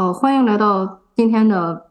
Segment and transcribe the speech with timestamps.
[0.00, 1.88] 好，欢迎来到今天的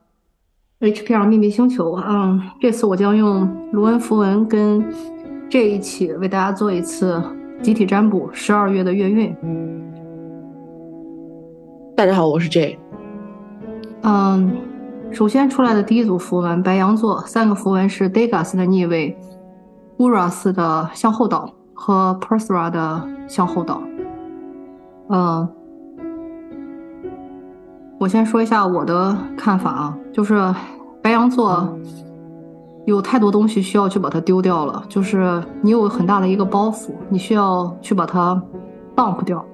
[0.80, 1.94] HPR 秘密星球。
[2.04, 4.84] 嗯，这次我将用卢恩符文跟
[5.48, 7.22] 这一起为大家做一次
[7.62, 9.32] 集体占卜十二月的月运。
[11.96, 12.80] 大家好，我是 J。
[14.02, 14.58] 嗯，
[15.12, 19.16] 首先出来的第一组符文，白羊座三个符文是 Degas 的逆位、
[20.00, 23.80] Uras 的向后倒和 Persra 的向后倒。
[25.10, 25.48] 嗯，
[28.00, 30.56] 我先说一下我的看法啊，就是
[31.02, 31.78] 白羊座
[32.86, 38.42] 有太多东西需要去把它丢掉了，就是你有很大的一个包袱，你需要去把它
[38.96, 39.46] dump 掉。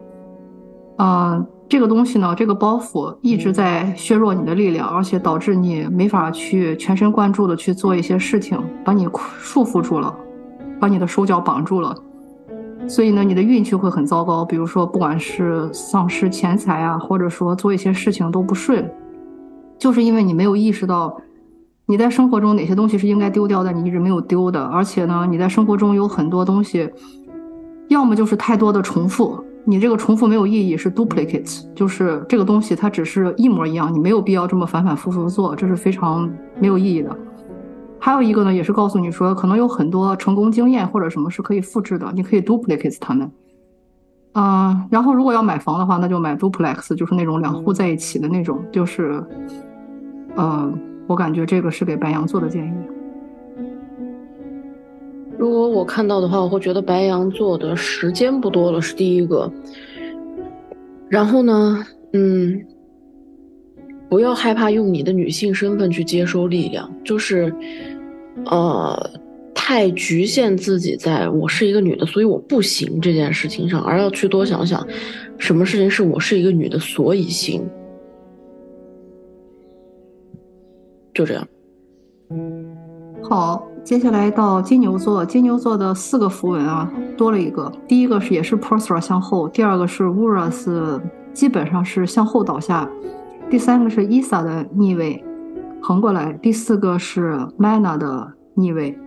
[0.97, 1.45] 嗯。
[1.67, 9.09] 这个东西呢，这个包袱一直在削弱你的力量，而且导致你没法去全神贯注的去做一些事情，把你
[9.39, 10.15] 束缚住了，
[10.79, 11.95] 把你的手脚绑住了。
[12.88, 14.45] 所以呢，你的运气会很糟糕。
[14.45, 18.89] 比如说，不管是丧失钱财啊，或者说做一些事情都不顺，
[19.77, 21.16] 就是因为你没有意识到
[21.85, 24.63] 你在生活中哪些东西是应该丢掉的，你一直没有丢的。
[24.63, 26.90] 而且呢，你在生活中有很多东西，
[27.87, 29.43] 要么就是太多的重复。
[29.68, 37.18] 你这个重复没有意义，是 duplicates，就是这个东西它只是一模一样，你没有必要这么反反复复做，这是非常没有意义的。
[37.99, 43.32] 还有一个呢，也是告诉你说，可能有很多成功经验或者什么是可以复制的，你可以 duplicate 它们。
[44.34, 49.24] 嗯，然后如果要买房的话，那就买 duplex，就是那种两户在一起的那种，就是，
[50.35, 50.71] 呃，
[51.07, 52.74] 我感觉这个是给白羊座的建议。
[55.37, 59.52] 如果我看到的话，我会觉得白羊座的时间不多了，是第一个。
[61.07, 62.65] 然后呢，嗯，
[64.16, 67.53] 不要害怕用你的女性身份去接收力量，就是，
[68.46, 69.09] 呃，
[69.53, 74.88] 太局限自己在我是一个女的，所以我不行这件事情上，而要去多想想，
[75.38, 77.62] 什么事情是我是一个女的所以行。
[81.13, 81.46] 就这样。
[83.22, 83.68] 好。
[83.84, 87.70] 接下来到金牛座，金牛座的四个符文啊，多了一个。
[87.86, 91.02] 第一个是也是 Persra 向后，第二个是 Uras，
[91.34, 92.90] 基本上是向后倒下。
[93.50, 95.23] 第三个是 Isa 的逆位，
[95.81, 96.33] 横过来。
[96.33, 98.97] 第四个是 Mana 的逆位。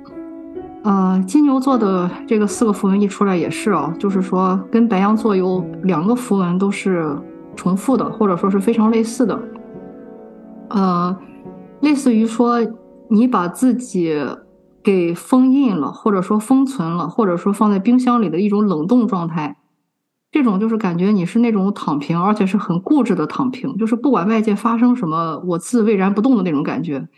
[0.84, 7.16] 呃，金牛座的这个四个符文一出来也是啊，就是说跟白羊座有两个符文都是
[7.56, 9.38] 重复的，或者说是非常类似的。
[10.70, 11.16] 呃，
[11.80, 12.58] 类似于说
[13.08, 14.18] 你把自己。
[14.80, 19.57] 给封印了，或者说封存了，或者说放在冰箱里的一种冷冻状态，
[20.30, 27.08] 这种就是感觉你是那种躺平，而且是很固执的躺平，就是不管外界发生什么，我自巍然不动的那种感觉。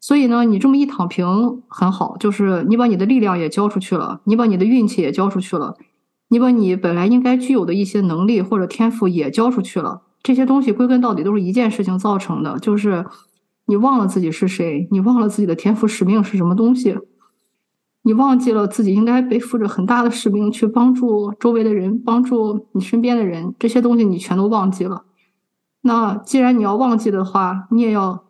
[0.00, 1.26] 所以呢，你这么一躺平
[1.68, 5.76] 很好，就是你把你的力量也交出去了，你把你的运气也交出去了，
[6.28, 10.02] 你把你本来应该具有的一些能力或者天赋也交出去了。
[10.22, 13.04] 这些东西归根到底都是一件事情造成的，就是。
[13.66, 16.98] 你忘了自己是谁，你忘了自己的天赋使命是什么东西，
[18.06, 25.04] 你忘记了自己应该背负着很大的使命去帮助周围的人，帮助你身边的人，这些东西你全都忘记了。
[25.80, 28.24] 那既然你要忘记的话，你也要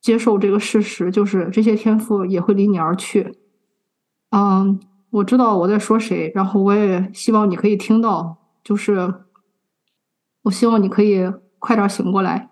[0.00, 3.36] 接受这个事实，就是这些天赋也会离你而去。
[4.30, 4.78] 嗯，
[5.10, 9.12] 我知道我在说谁，然后我也希望你可以听到，就是
[10.42, 12.48] 我希望你可以快点醒过来。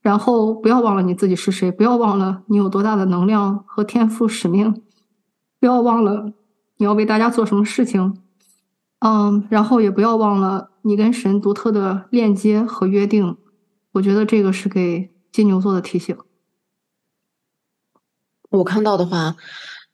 [0.00, 4.82] 然后不要忘了你自己是谁，不要忘了你有多大的能量和天赋使命，
[5.66, 6.32] 不要忘了
[6.76, 8.22] 你要为大家做什么事情，
[9.00, 13.36] 嗯，然后也不要忘了你跟神独特的链接和约定。
[13.90, 16.16] 我觉得这个是给金牛座的提醒。
[18.50, 19.34] 我看到的话，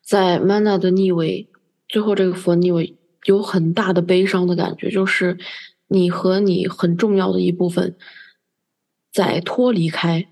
[0.02, 1.48] 在 Mana 的逆位，
[1.88, 5.38] 最后这个佛逆位有很大的悲伤的感觉，就是
[5.88, 7.96] 你和你很重要的一部分。
[9.10, 10.28] 在脱离开，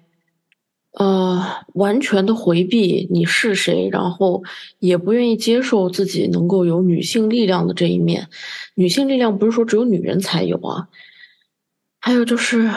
[0.92, 4.42] 呃，完全的回避你是谁，然后
[4.80, 8.28] 也不愿意接受自己能够有女性力量的这一面。
[8.74, 10.88] 女性力量不是说只有女人才有啊，
[12.00, 12.68] 还有就是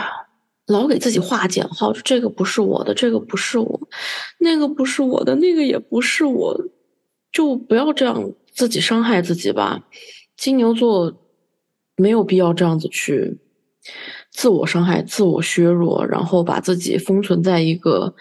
[0.67, 3.89] 老给自己画减号，这个不是我的，这个不是我，
[4.37, 6.61] 那个不是我的，那个也不是我，
[7.31, 9.83] 就不要这样自己伤害自己吧。
[10.37, 11.13] 金牛座
[11.95, 13.39] 没有必要这样子去。
[14.33, 18.13] 自我伤害、自我削弱，然后把自己封存在一个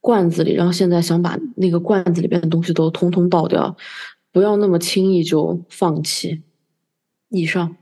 [0.00, 3.74] 罐子里，然后现在想把那个罐子里边的东西都通通倒掉，
[4.30, 6.42] 不要那么轻易就放弃。
[7.30, 7.74] 以上。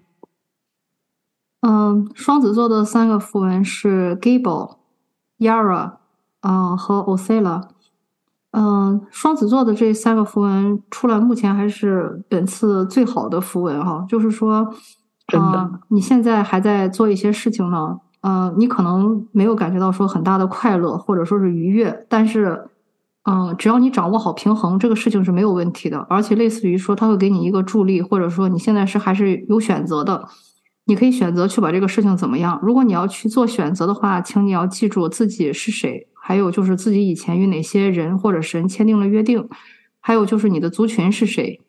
[1.60, 4.76] 嗯，双子座的三个符文是 Gable、
[5.38, 5.96] Yara，
[6.42, 7.68] 嗯和 Osela。
[8.52, 14.72] 嗯，双子座的这三个符文出来，目前还是本次最好的符文哈，就是说。
[15.26, 22.68] 真的，你现在还在做一些事情呢，呃，你可能没有感觉到说很大的快乐或者说是愉悦，但是，
[23.24, 25.98] 嗯，只要你掌握好平衡，这个事情是没有问题的。
[26.10, 30.28] 而且类似于说，他会给你一个助力，或者说你现在是还是有选择的，
[30.84, 32.60] 你可以选择去把这个事情怎么样。
[32.62, 39.48] 如果你要去做选择的话，请你要记住自己是谁，还有就是自己以前与哪些人或者神签订了约定，
[40.00, 41.62] 还有就是你的族群是谁。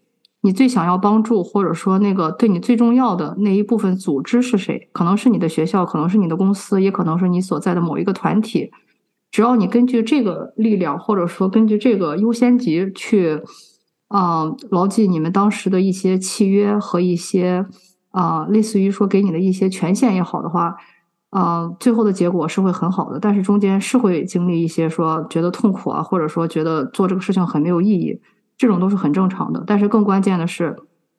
[0.45, 4.87] 你最想要帮助，或者说那个对你最重要的那一部分组织是谁？
[4.91, 8.71] 可能是你的学校，可能是你的公司，也可能是你所在的某一个团体。
[9.31, 13.41] 只要你根据这个力量，或者说根据这个优先级去，
[14.09, 17.65] 啊，牢记你们当时的一些契约和一些
[18.11, 20.75] 啊，类似于说给你的一些权限也好的话，
[21.31, 23.19] 啊，最后的结果是会很好的。
[23.19, 28.21] 但是中间是会经历一些说觉得痛苦啊，或者说觉得做这个事情很没有意义。
[28.57, 30.75] 这种都是很正常的，但是更关键的是，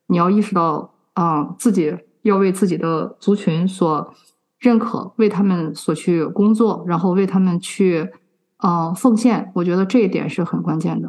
[0.06, 4.14] 你要意识到啊，自己要为自己的族群所
[4.58, 8.10] 认可，为他们所去工作，然后为他们去
[8.56, 9.52] 啊奉献。
[9.54, 11.08] 我觉得这一点是很关键的。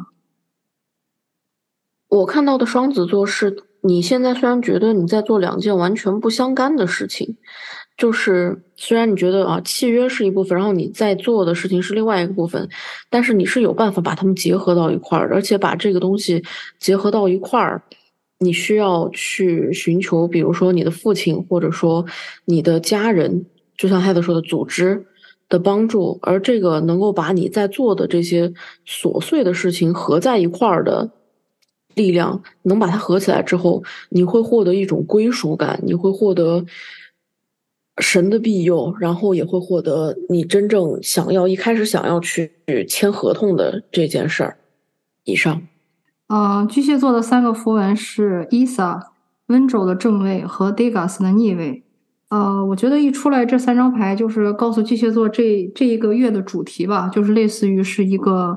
[2.08, 7.36] 我看到的双子座是，你现在虽然觉得你在做两件完全不相干的事情。
[7.98, 12.66] 就是虽然你觉得啊，契约是一部分，然后你在做的事情是另外一个部分，
[13.10, 16.40] 但是你是有办法把它们结合到一块儿，而且把这个东西
[16.78, 17.82] 结合到一块儿，
[18.38, 22.06] 你需要去寻求，比如说你的父亲，或者说
[22.44, 23.44] 你的家人，
[23.76, 25.04] 就像 head 说的，组织
[25.48, 28.52] 的帮助，而这个能够把你在做的这些
[28.86, 31.10] 琐碎的事情合在一块儿的
[31.96, 36.64] 力量，能把它合起来之后，你会获得一种归属感，你会获得。
[38.00, 42.52] 神的庇佑，然后也会获得你真正想要、一开始想要去
[42.88, 44.56] 签合同的这件事儿。
[45.24, 45.60] 以上，
[46.28, 49.00] 嗯，巨蟹座的三个符文是 Isa、
[49.48, 51.82] 温州的正位和 Degas 的逆位。
[52.28, 58.56] 呃，我觉得一出来这三张牌就是告诉巨蟹座这这一个月的主题吧，就是类似于是一个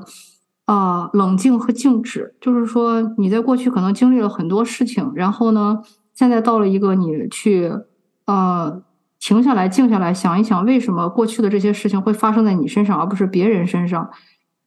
[0.66, 5.82] 啊冷静和静止，就是说你在过去可能经历了很多事情，然后呢，
[6.14, 7.72] 现在到了一个你去
[8.26, 8.82] 呃。
[9.22, 14.10] 停下来，静下来，想一想，为什么过去的这些事情会发生在你身上，而不是别人身上？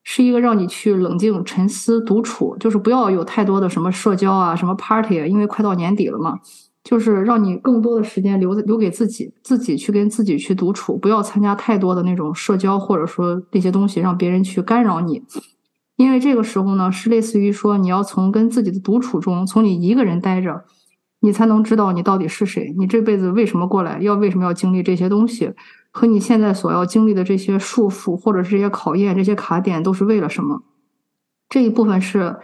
[0.05, 6.39] 是一个让你去冷静、沉思、独处，就是不要有太多的什么社交啊，什么 party，因为快到年底了嘛，
[6.85, 15.21] 就是让你更多的时间留留给自己，自己去跟自己去独处，不要参加太多的那种社交，或者说那些东西让别人去干扰你，
[15.97, 20.63] 因为这个时候呢，是类似于说你要从跟自己的独处中，从你一个人待着。
[21.25, 25.51] 你才能知道你到底是谁，你这辈子为什么过来，要为什么要经历这些东西，
[25.89, 30.61] 和你现在所要经历的这些束缚或者是这些考验、这些卡点都是为了什么？
[31.49, 32.35] 这一部分是，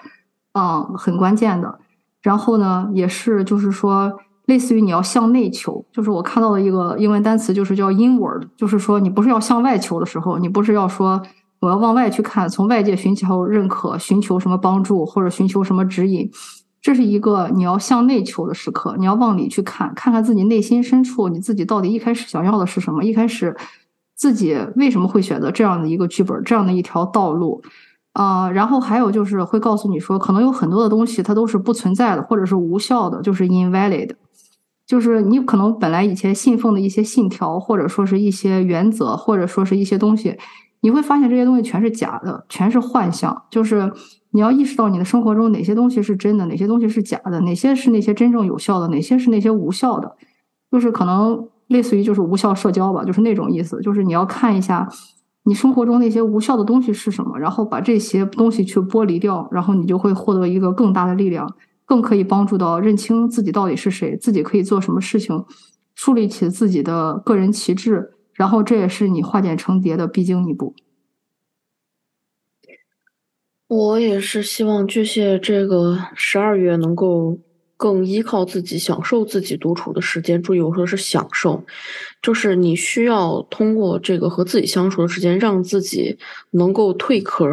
[0.53, 1.77] 嗯，很关键的。
[2.23, 4.11] 然后呢，也是就是说，
[4.45, 11.21] 类似于你要向内求，就是我看到的一个英文单词，就是叫 inward，就是说你不是要向外求的时候，你不是要说
[11.59, 16.27] 我要往外去看，从外界寻求认可、寻求什么帮助或者寻求什么指引。
[16.81, 23.03] 这是一个你要向内求的时刻，你要往里去看，看看自己内心深处，你自己到底一开始想要的是什么？
[23.03, 23.55] 一开始
[24.15, 27.61] 自己为什么会选择这样的一个剧本，这样的一条道路？
[28.13, 34.09] 啊，然后还有就是会告诉你说，可能有很多的东西它都是不存在的，或者是无效的，就是 invalid，
[34.87, 40.35] 就是你可能本来以前信奉的一些信条，或者说是一些原则，或者说是一些东西，
[40.81, 43.93] 你会发现这些东西全是假的，全是幻象，就是。
[44.31, 50.15] 你要意识到你的生活中哪些东西是真的，哪些东西是假的，哪些是那些真正有效的，哪些是那些无效的，
[50.71, 53.79] 就是可能类似于就是无效社交吧，就是那种意思。
[53.81, 54.87] 就是你要看一下
[55.43, 61.51] 你生活中那些无效的东西是什么，然后把这些东西去剥离掉，然后你就会获得一个更大的力量，
[61.85, 65.43] 更可以帮助到认清自己到底是谁，自己可以做什么事情，
[65.95, 70.73] 树立起自己的个人旗帜，然后这也是你化茧成蝶的必经一步。
[73.71, 77.39] 我也是希望巨蟹这个十二月能够
[77.77, 80.43] 更依靠自己，享受自己独处的时间。
[80.43, 81.63] 注意，我说的是享受，
[82.21, 86.17] 就是你需要通过这个和自己相处的时间，让自己
[86.49, 87.47] 能够蜕壳，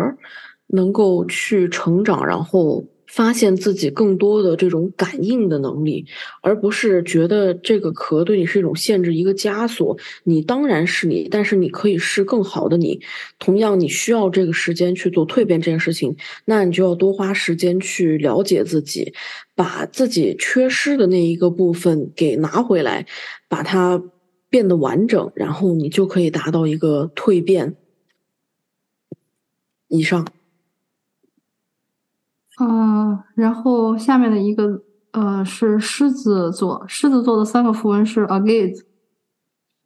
[0.67, 2.85] 能够去成长，然后。
[3.09, 6.05] 发现自己更多的这种感应的能力，
[6.43, 9.97] 而不是觉得这个壳对你是一种限制、一个枷锁。
[10.25, 13.01] 你当然是你，但是你可以是更好的你。
[13.39, 19.15] 同样，你需要这个时间去做蜕变这件事情，那你就要多花时间去了解自己，
[19.55, 23.07] 把自己缺失的那一个部分给拿回来，
[23.49, 24.03] 把它
[24.51, 27.75] 变得完整，然后你就可以达到一个蜕变。
[29.89, 30.27] 以上。
[32.61, 38.83] 嗯，然后下面的一个呃是狮子座，狮子座的三个符文是 against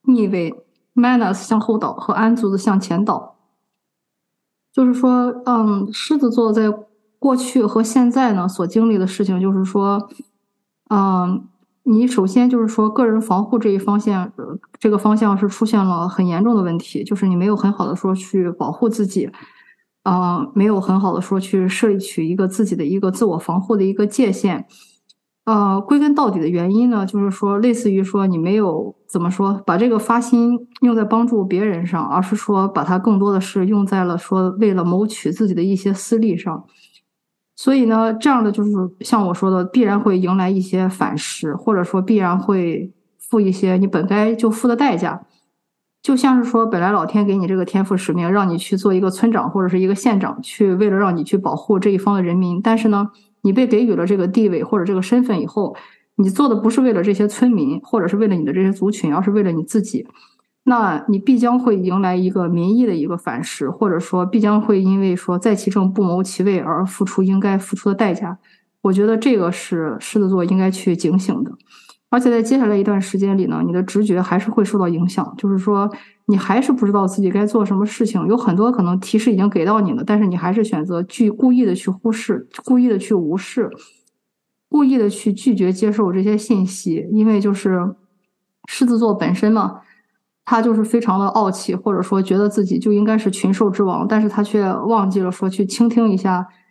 [0.05, 0.55] 逆位
[0.95, 3.37] Manas 向后倒和安祖子向前倒。
[4.73, 6.73] 就是说，嗯，狮子座在
[7.19, 10.09] 过去和现在呢所经历的事情，就是说，
[10.89, 11.47] 嗯，
[11.83, 14.33] 你首先就是说个人防护这一方向，
[14.79, 19.31] 这个方向是出现了很严重的问题，就是你没有很好的说去保护自己，
[20.03, 24.67] 啊，没有很好的说去设立起一个自己的一个自我防护的一个界限。
[25.45, 36.65] 呃，归根到底的原因呢，就是说，类似于说你没有怎么说，把这个发心用在帮助别人上，而是说把它更多的是用在了说为了谋取自己的一些私利上。
[37.57, 45.27] 所以呢，这样的就是像我说的，必然会迎来一些反噬，或者说必然会付一些你本该就付的代价。
[46.03, 53.11] 就像是说，本来老天给你这个天赋使命，让你去做一个村长或者是一个县长，去为了让你去保护这一方的人民，但是呢。
[53.45, 55.75] 你被给予了这个地位或者这个身份以后，
[56.15, 60.07] 你做的不是为了这些村民，或者是为了你的这些族群，而是为了你自己，
[60.63, 68.39] 那你必将会迎来一个民意的一个反噬，或者说必将会因为说在其政不谋其位而付出应该付出的代价。
[68.81, 71.51] 我觉得这个是狮子座应该去警醒的。
[72.13, 75.91] 而且在接下来一段时间里呢，你的直觉还是会受到影响，就是说
[76.27, 83.71] 你还是不知道自己该做什么事情，有很多可能提示已经给到你了，但是你还是选择去故意的去忽视，故意的去无视，
[84.69, 87.95] 故意的去拒绝接受这些信息，因为就是
[88.69, 89.81] 狮子座本身嘛，
[90.45, 96.47] 他就是非常的傲气，或者说觉得自己就应该是群兽之王，但是他却忘记了说去倾听一下“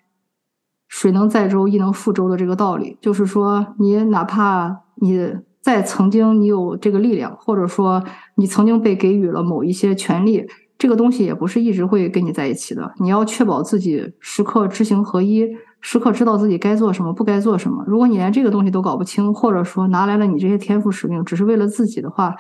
[0.92, 4.84] 水能载舟，亦能覆舟”的这个道理，就是说你哪怕。
[5.04, 8.04] 你在曾经你有这个力量，或者说
[8.36, 10.46] 你曾经被给予了某一些权利，
[10.78, 12.94] 这个东西也不是一直会跟你在一起的。
[13.00, 15.44] 你要确保自己时刻知行合一，
[15.80, 17.84] 时刻知道自己该做什么，不该做什么。
[17.88, 22.36] 如果你连这个东西都搞不清，或者说拿来了你这些天赋使命只是为了自己的话，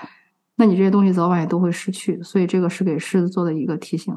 [0.58, 2.22] 那你这些东西早晚也都会失去。
[2.22, 4.15] 所以这个是给狮子座的一个提醒。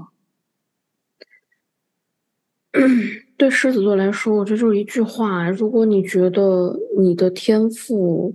[3.37, 8.33] 对狮子座来说，我这就是一句话：如果你觉得你的天赋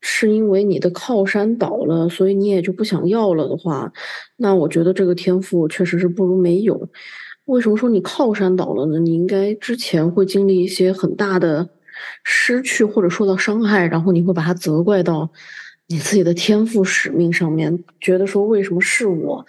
[0.00, 3.92] 是因为你的靠山倒了，所以你也就不想要了的话，
[4.38, 6.88] 那我觉得这个天赋确实是不如没有。
[7.44, 8.98] 为什么说你靠山倒了呢？
[8.98, 11.68] 你应该之前会经历一些很大的
[12.24, 15.30] 失去或者受到伤害，然后你会把它责怪到
[15.88, 19.44] 你自己的天赋使命上面，觉得说为什么是我？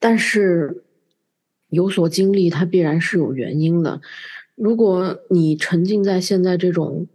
[0.00, 0.82] 但是。
[1.70, 4.00] 有所经历，它必然是有原因的。
[4.54, 7.06] 如果你沉浸在现在这种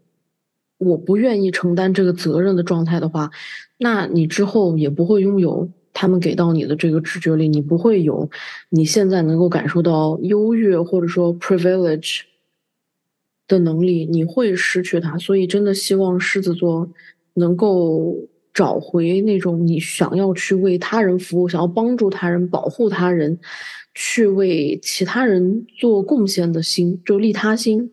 [0.77, 3.31] 我不愿意承担这个责任的状态的话，
[3.77, 8.29] 那你之后也不会拥有他们给到你的这个直觉力，你不会有
[8.69, 12.21] 你现在能够感受到优越或者说 privilege
[13.47, 15.17] 的能力，你会失去它。
[15.17, 16.89] 所以，真的希望狮子座
[17.35, 18.15] 能够
[18.53, 23.39] 找回那种你想要去为他人服务、想要帮助他人、保护他人。
[23.95, 27.91] 去为其他人做贡献的心，就利他心，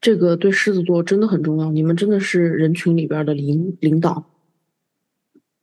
[0.00, 1.70] 这个对狮子座真的很重要。
[1.70, 4.24] 你们真的是人群里边的领领导。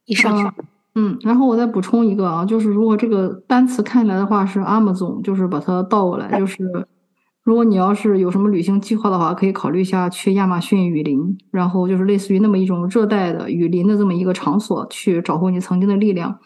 [0.05, 0.55] 以上，
[0.95, 6.63] 嗯，然后我再补充一个啊，就是如果这个单词看来的话是 Amazon，就是把它倒过来，就是
[7.43, 16.39] 如果你要是有什么旅行计划的话，可以考虑一下去亚马逊雨林，然后就是类似于那么一种热带的雨林的这么一个场所，去找回你曾经的力量。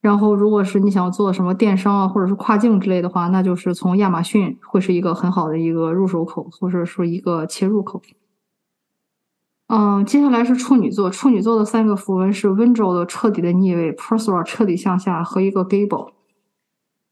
[0.00, 8.02] 然后，如果是你想做什么电商啊，或者是跨境之类的话，那就是从亚马逊会是一个很好的一个入手口，或者说一个切入口。
[9.68, 16.13] 嗯，接下来是处女座，处女座的三个符文是温州的彻底的逆位，Persora 彻底向下和一个 Gable。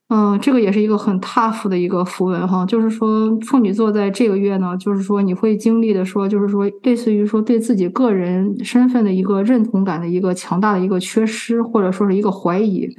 [0.09, 12.95] 嗯，这个也是一个很 tough 的一个符文哈，就是说处女座在这个月呢，就是说你会经历的说，就是说类似于说对自己个人身份的一个认同感的一个强大的一个缺失，或者说是一个怀疑，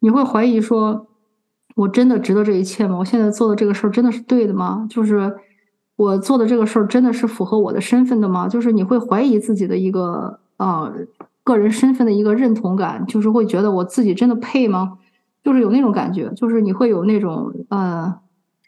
[0.00, 1.06] 你会怀疑说，
[1.76, 2.96] 我真的值得这一切吗？
[2.98, 4.86] 我现在做的这个事儿真的是对的吗？
[4.90, 5.32] 就是
[5.94, 8.48] 我做的这个事儿真的是符合我的身份的吗？
[8.48, 10.92] 就是你会怀疑自己的一个啊
[11.44, 14.98] 个人身份的一个认同感，就是会觉得我自己真的配吗？
[15.44, 18.12] 就是有那种感觉，就是你会有那种呃，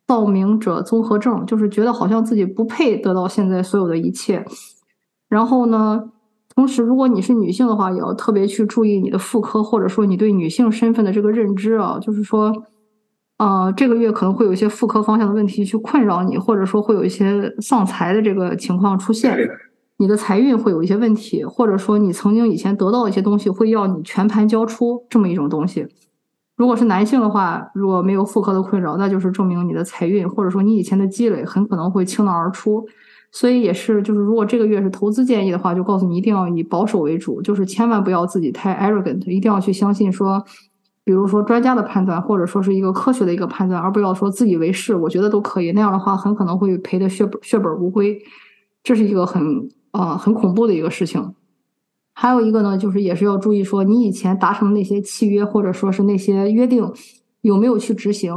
[0.06, 4.45] 造名者综合症，就是觉得好像自己不配得到现在所有的一切。
[5.28, 6.11] 然后呢，
[6.54, 12.52] 同时如果你是女性的话，也要特别去注意你的妇科，或者说你对女性身份的这个认知啊，就是说，
[13.38, 19.37] 呃，这个月可能会有一些妇科方向的问题去困扰你，或者说会有一些丧财的这个情况出现，
[19.97, 25.87] 你的财运会有一些问题，或者说你曾经以前得到一些东西会要你全盘交出这么一种东西。
[26.56, 32.86] 如果是男性的话，如果没有妇科的困扰，那就是证明你的财运或者说你以前的积累很可能会倾囊而出。
[33.30, 40.42] 所以也是，就是如果这个月是投资建议的话，就告诉你一定要以保守为主，就是千万不要自己太 arrogant，一定要去相信说，
[41.04, 44.94] 比如说专家的判断，或者说是一个科学的一个判断，而不要说自以为是。
[44.94, 48.18] 我觉得都可以，那样的话很可能会赔的血本血本无归，
[48.82, 51.34] 这是一个很呃很恐怖的一个事情。
[52.18, 56.90] 还有一个呢，就是也是要注意说，你以前达成那些契约或者说是那些约定
[57.42, 58.32] 有没有去执行。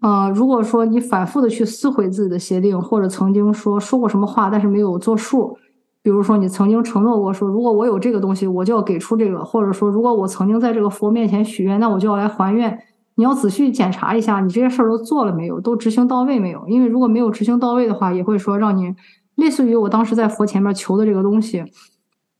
[0.00, 5.58] 呃，如果说你反复的去撕毁自己的协定，或者曾经说说过什么话，但是没有做数，
[6.00, 12.78] 比如说你曾经承诺过说，如果我有这个东西，我就要给出这个，或者说如果我曾经在这个佛面前许愿，那我就要来还愿。
[13.16, 16.64] 你要仔细检查一下，你这些事儿都做了没有，都执行到位没有？
[16.68, 18.94] 因为如果没有执行到位的话，也会说让你
[19.34, 21.64] 类似于我当时在佛前面求的这个东西，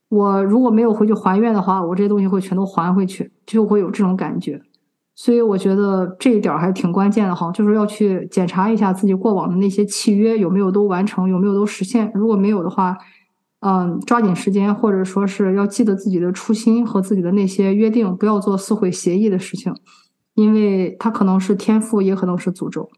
[0.08, 4.62] 我如果没有回去还愿的话，我这些东西会全都还回去，就会有这种感觉。
[5.14, 12.10] 所以我觉得这一点还挺关键的哈，就是要去检查一下自己过往的那些契约有没有都完成，有没有都实现。
[12.14, 12.96] 如果没有的话，
[13.60, 19.74] 嗯，抓紧时间，或者说是要记得自己的初心和自己的那些约定，不要做撕毁协议的事情，
[20.34, 22.88] 因为它可能是天赋，也可能是诅咒。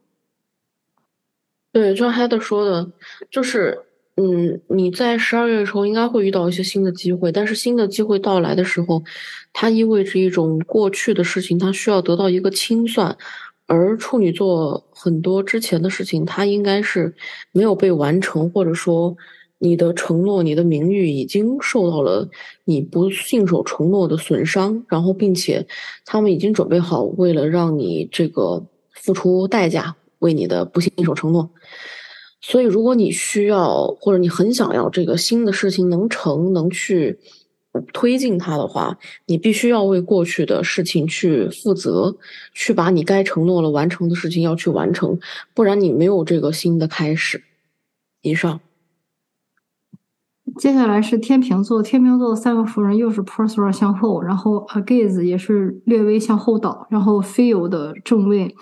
[1.72, 2.92] 对，就像 Heather 说的，
[3.30, 3.86] 就是。
[4.20, 9.02] 嗯，你在十二月的时候应该会遇到一些新的机会，但是新的机会到来的时候，
[9.50, 13.16] 它意味着一种过去的事情，它需要得到一个清算。
[13.64, 17.14] 而处女座很多之前的事情，它应该是
[17.52, 19.16] 没有被完成，或者说
[19.56, 22.28] 你的承诺、你的名誉已经受到了
[22.64, 25.66] 你不信守承诺的损伤，然后并且
[26.04, 28.62] 他们已经准备好为了让你这个
[28.92, 31.48] 付出代价，为你的不信守承诺。
[32.40, 37.18] 所以，如果你需要或者你很想要这个新的事情能成，能去
[37.92, 42.16] 推进它的话，你必须要为过去的事情去负责，
[42.54, 45.18] 去把你该承诺了完成的事情要去完成，
[45.54, 47.44] 不然你没有这个新的开始。
[48.22, 48.60] 以上，
[50.58, 58.54] 接下来是天平座，天平座的三个夫人又是 p e r s o r 向后，然后 Agaze 也是略微向后倒，然后 Feel 的正位。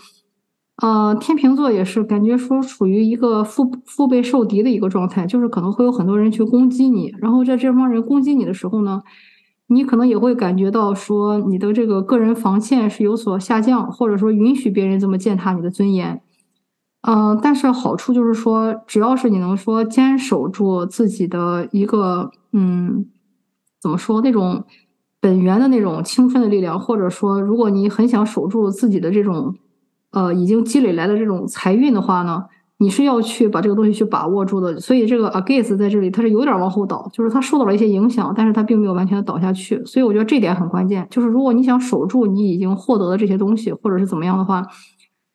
[0.81, 9.03] 呃，天秤座也是感觉说处于一个腹腹背受敌的一个状态，就是可能会有很多人去攻击你，然后在这帮人攻击你的时候呢，
[9.67, 16.21] 你可能也会感觉到说你的这个个人防线是有所下降，或者说允许别人这么践踏你的尊严。
[17.03, 23.05] 嗯，但是好处就是说，只要是你能说坚守住自己的一个嗯，
[23.83, 24.65] 怎么说那种
[25.21, 29.57] 本源的那种青春的力量，或者说如果你很想守住自己的这种。
[30.13, 32.45] 呃，已经积累来的这种财运的话呢，
[32.79, 34.79] 你是要去把这个东西去把握住的。
[34.81, 39.85] 所以这个 Against 在这里，它是有点往后倒，就是它受到了一些影响，但是它并没有完全的倒下去。
[39.85, 44.67] 所以我觉得这点很关键，就是如果你想守住你已经获得的这些东西，或者是怎么样的话，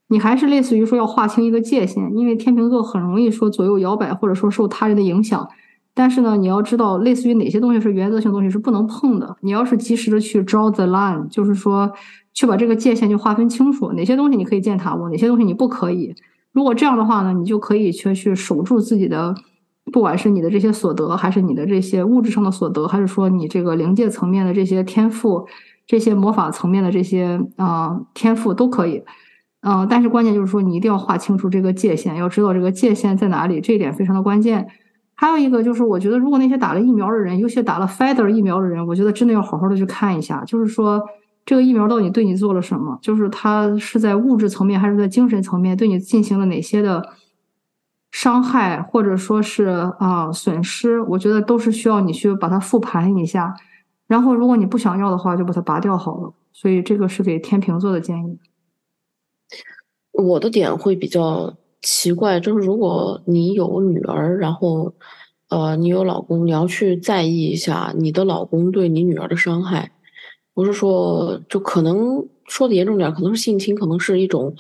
[0.10, 5.48] 你还是类似于说要划清一个界限，因为天秤座很容易说左右摇摆，或者说受他人的影响。
[5.94, 9.38] 但是呢，你要知道，类似于哪些东西是原则性东西是不能碰的。
[9.42, 11.92] 你要是及时的去 draw the line，就是说。
[12.36, 16.16] 去把这个界限就划分清楚，哪些东西你可以践踏我，哪些东西你不可以。
[16.52, 19.36] 如果这样的话呢，你就可以去去守住自己的，
[19.92, 25.46] 不管是你的这些所得，还是你的这些物质上的所得，还是说你这个灵界层面的这些天赋，
[25.86, 29.04] 这些魔法层面的这些啊天赋都可以。
[29.62, 34.68] 嗯，但是关键就是说你一定要划清楚这个界限，要知道这个界限在哪里，这一点非常的关键。
[35.16, 41.02] 还有一个就是，我觉得如果那些打了疫苗的人，尤其打了 Feather 疫苗的人，我觉得真的要好好的去看一下，就是说。
[41.46, 42.98] 这个疫苗到底对你做了什么？
[43.02, 47.06] 就是它是在物质层面还是在精神层面对你进行了哪些的
[48.12, 49.66] 伤害，或者说是
[50.00, 51.02] 啊损失？
[51.02, 53.54] 我觉得都是需要你去把它复盘一下。
[54.08, 56.34] 然后，如果你不想要的话，就把它拔掉好了。
[56.54, 58.40] 所以，这个是给天平座的建议。
[60.14, 64.92] 我的点会比较奇怪，就是如果你有女儿，然后
[65.50, 69.92] 呃你有老公，你要去在意一下你的老公对你女儿的伤害。
[70.56, 74.56] 不是说，就可能说的严重点，可能是性侵，可能是一种，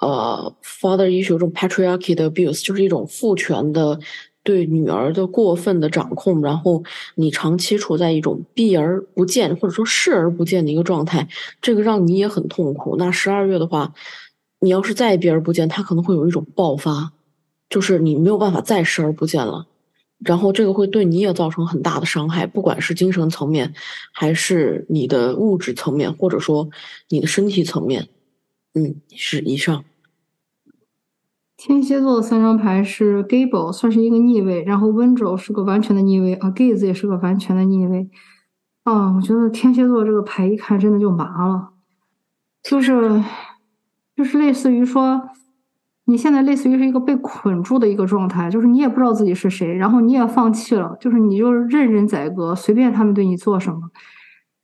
[0.00, 4.00] 呃，father issue，这种 patriarchy 的 abuse，就是一种父权的
[4.42, 6.82] 对女儿的过分的掌控，然后
[7.14, 11.28] 你长期处在一种避而不见或者说视而不见的一个状态，
[11.60, 12.96] 这个让你也很痛苦。
[12.96, 13.92] 那十二月的话，
[14.60, 17.12] 你要是再避而不见，他可能会有一种爆发，
[17.68, 19.66] 就是你没有办法再视而不见了。
[20.18, 23.72] 然后这个会对你也造成很大的伤害，不管是精神层面，
[24.12, 26.68] 还是你的物质层面，或者说
[27.08, 28.08] 你的身体层面。
[28.74, 29.84] 嗯，是以上。
[31.56, 38.08] 天蝎座的三张牌是 Gable，算是一个逆位，然后温柔是个完全的逆位，啊，Gaze 也是个完全的逆位。
[38.84, 41.70] 啊，我觉得天蝎座这个牌一看真的就麻了，
[42.62, 43.22] 就是
[44.18, 45.30] 就是类似于说。
[46.10, 53.78] 你现在类似于是一个被捆住的一个状态，就是你也不知道自己是谁，然后你也放弃了，就是你就是任人宰割，随便他们对你做什么。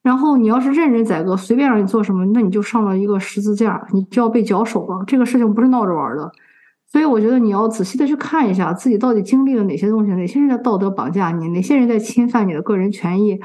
[0.03, 5.05] 然后你要是任人宰割，随便让你做什么，那你就上了一个十字架，你就要被绞首了。
[5.07, 6.33] 这个事情不是闹着玩的，
[6.91, 13.39] 所以我觉得你要仔细的去看一下自己到底经历了哪些东西，哪些人在道德绑架你，哪些人在侵犯你的个人权益，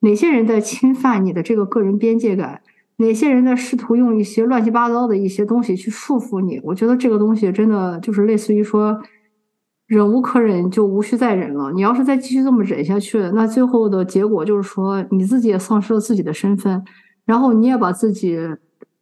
[0.00, 2.60] 哪些人在侵犯你的这个个人边界感。
[2.98, 6.60] 哪些人在试图用一些乱七八糟的一些东西去束缚你？
[6.64, 9.00] 我觉得这个东西真的就是类似于说，
[9.86, 11.70] 忍无可忍就无需再忍了。
[11.72, 16.84] 你要是再继续这么忍下去，那最后的结果就是说你自己也丧失了自己的身份，
[17.24, 18.36] 然后你也把自己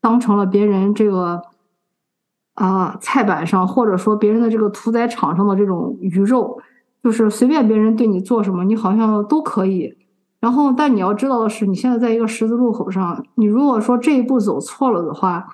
[0.00, 1.40] 当成了别人这个
[2.52, 6.60] 啊菜板上，或者说别人的这个屠宰场上的这种鱼肉，
[7.02, 9.96] 就是随便别人对你做什么，你好像都可以。
[10.46, 13.20] 然后，但你要知道的是，你现在在一个十字路口上。
[13.34, 15.44] 你如果说这一步走错了的话，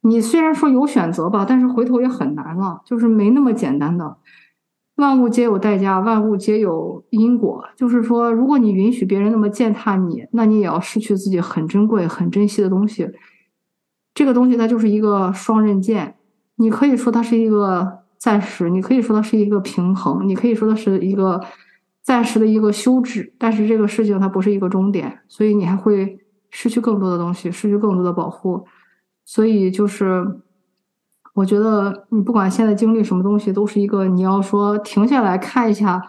[0.00, 4.16] 你虽然说有选择吧，但是回头也很难了，就是没那么简单的。
[4.96, 7.62] 万物皆有代价，万物皆有因果。
[7.76, 13.08] 就是说，如果你允许别人那么践踏你，那你也要失去自己很珍贵、很珍惜的东西。
[14.12, 16.16] 这个东西它就是一个双刃剑，
[16.56, 21.40] 你可以说它是一个暂时，你可以说它是一个平衡，你可以说它是一个。
[22.02, 26.18] 暂时的一个休止，但是这个事情它不是一个终点，所以你还会
[26.50, 28.66] 失去更多的东西，失去更多的保护。
[29.24, 30.26] 所以就是，
[31.34, 36.02] 我觉得你不管现在经历什么东西，都是一个你要说停下来看一下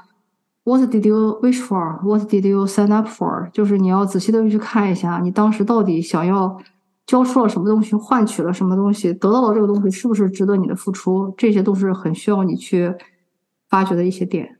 [0.63, 2.03] ，What did you wish for?
[2.03, 3.51] What did you sign up for?
[3.51, 6.58] 就是你要仔细的去看一下，你当时到底想要
[7.06, 11.32] 交出了什么东西，换取了什么东西，得到了这个东西是不是值得你的付出？
[11.38, 12.91] 这些都是很需要你去
[13.69, 14.58] 发掘的一些点。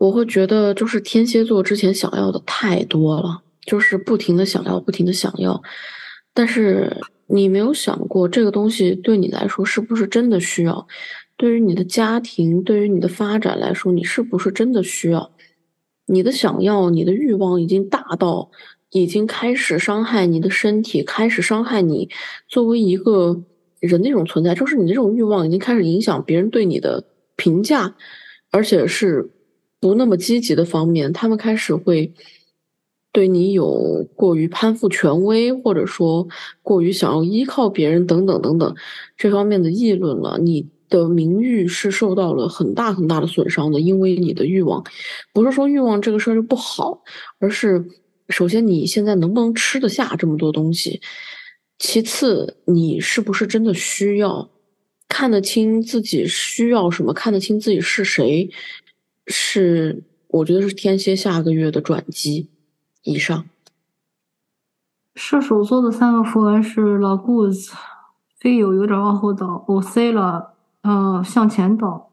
[0.00, 5.62] 我会觉得，就是天蝎座之前想要的太多了，就是不停的想要，不停的想要，
[6.32, 10.88] 但是你没有想过这个东西对你来说是不是真的需要？
[11.36, 15.30] 对于你的家庭，对于你的发展来说，你是不是真的需要？
[16.06, 18.50] 你的想要，你的欲望已经大到
[18.92, 22.08] 已经开始伤害你的身体，开始伤害你
[22.48, 23.38] 作为一个
[23.80, 27.04] 人的一种存在，就是你这种欲望已经开始影响别人对你的
[27.36, 27.94] 评价，
[28.50, 29.28] 而且是。
[29.80, 32.12] 不那么积极的方面，他们开始会
[33.12, 36.28] 对你有过于攀附权威，或者说
[36.62, 38.74] 过于想要依靠别人等等等等
[39.16, 40.38] 这方面的议论了。
[40.38, 44.84] 你的名誉是受到了很大很大的损伤的，因为你的欲望，
[45.32, 47.02] 不是说欲望这个事儿就不好，
[47.38, 47.84] 而是
[48.28, 51.00] 首先你现在能不能吃得下这么多东西，
[51.78, 54.50] 其次你是不是真的需要
[55.08, 58.50] 看得清自己需要什么，看得清自己是谁。
[59.32, 62.50] 是，我觉得是天蝎下个月的转机
[63.04, 63.44] 以上。
[65.14, 67.70] 射手座的三个符文是 La Guz，
[68.38, 72.10] 飞友有点往后倒，O C 了，嗯，向前倒。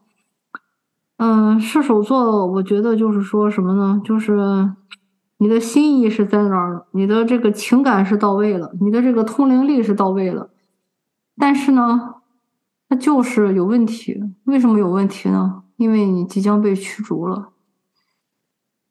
[1.16, 4.00] 嗯，射手座，我觉得就是说什么呢？
[4.04, 4.72] 就是
[5.38, 10.50] 你的心意是在那儿了，你的这个情感是到位了，你的这个通灵力是到位了，
[11.36, 12.14] 但是呢，
[12.88, 14.22] 它就是有问题。
[14.44, 15.64] 为什么有问题呢？
[15.78, 17.52] 因为你即将被驱逐了，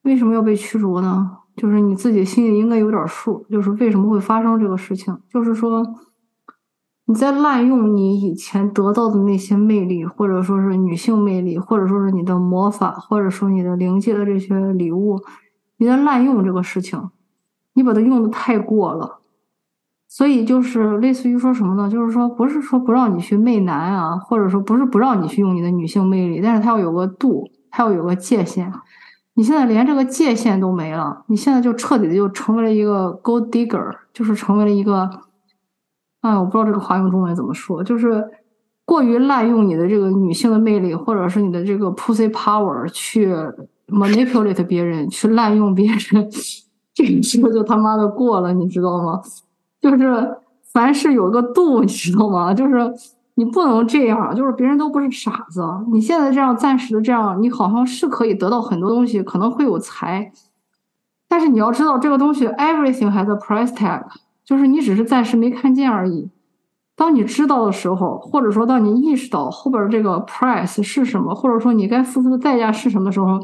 [0.03, 1.37] 为什么要被驱逐呢？
[1.55, 5.19] 就是你自己心里应该有点数，就是为什么会发生这个事情？
[5.29, 5.85] 就是说
[7.05, 15.19] 你在滥用你以前得到的那些魅力，或者说是女性魅力，或者说是你的魔法，或者说你的灵界的这些礼物，
[15.75, 17.09] 你在滥用这个事情，
[17.73, 19.19] 你把它用的太过了。
[20.09, 21.89] 所以就是类似于说什么呢？
[21.89, 28.71] 就是说不是说不让你去媚男啊，或者说不是不让你去用你的女性魅力，但是它要有个度，它要有个界限。
[29.35, 35.07] 你现在连这个界限都没了，你现在就彻底的就成为了一个 gold digger，就是成为了一个，
[36.21, 38.25] 哎，我不知道这个华用中文怎么说，就是
[38.85, 43.31] 过于滥用你的这个女性的魅力，或者是你的这个 pussy power 去
[43.91, 46.29] manipulate 别人，去滥用别人，
[46.95, 49.21] 这个时候就他妈的过了，你知道吗？
[49.81, 50.37] 就是
[50.73, 52.53] 凡事有个度，你知道吗？
[52.53, 52.93] 就是
[53.35, 55.63] 你不能这样，就是别人都不是傻子。
[55.91, 60.31] 你现在这样暂时的这样，你好像是可以得到很多东西，可能会有财，
[61.27, 64.03] 但是你要知道这个东西，everything has a price tag，
[64.43, 66.29] 就是你只是暂时没看见而已。
[66.95, 73.39] 当你知道的时候，或者说当你意识到后边这个 price 是什么，或者说你该付出的代价是什么时候。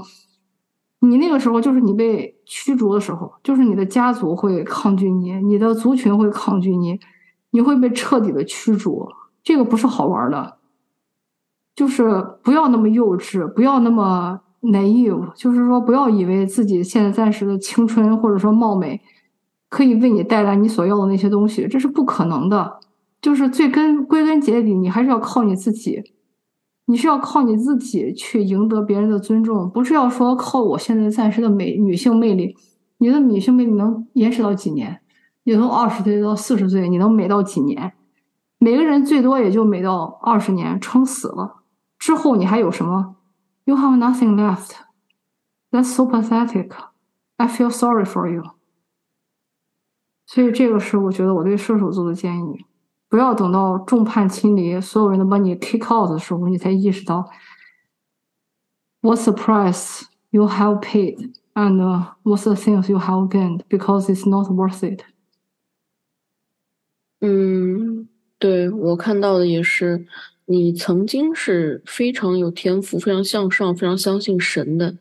[1.08, 7.00] 你那个时候就是你被驱逐的时候，就是你的家族会抗拒你，你的族群会抗拒你，
[7.52, 9.08] 你会被彻底的驱逐。
[9.44, 10.58] 这个不是好玩的，
[11.76, 19.02] 就是不要那么幼稚，不要那么 naive，就是说不要以为自己现在暂时的青春或者说貌美，
[19.70, 22.80] 可以为你带来你所要的那些东西，这是不可能的。
[23.22, 26.02] 就是最根归根结底，你还是要靠你自己，
[26.86, 32.56] 你是要靠你自己去赢得别人的尊重，不是要说靠我现在暂时的美女性魅力。
[32.98, 35.02] 你的女性魅力能延迟到几年？
[35.44, 37.94] 你从二十岁到四十岁，你能美到几年？
[38.60, 41.64] 每个人最多也就美到二十年，撑死了。
[42.00, 43.16] 之后你还有什么
[43.66, 44.72] ？You have nothing left.
[45.72, 46.72] That's so pathetic.
[47.38, 48.44] I feel sorry for you.
[50.26, 52.66] 所以这个是我觉得我对射手座的建议：
[53.14, 57.30] 不要等到众叛亲离，所有人都把你 kick out 的时候，你才意识到
[59.04, 64.28] What's the price you have paid and what's the things you have gained because it's
[64.28, 65.02] not worth it.
[67.22, 68.08] 嗯，
[68.40, 70.08] 对我看到的也是，
[70.46, 74.98] 你曾经是非常有天赋、非常向上、非常相信神的，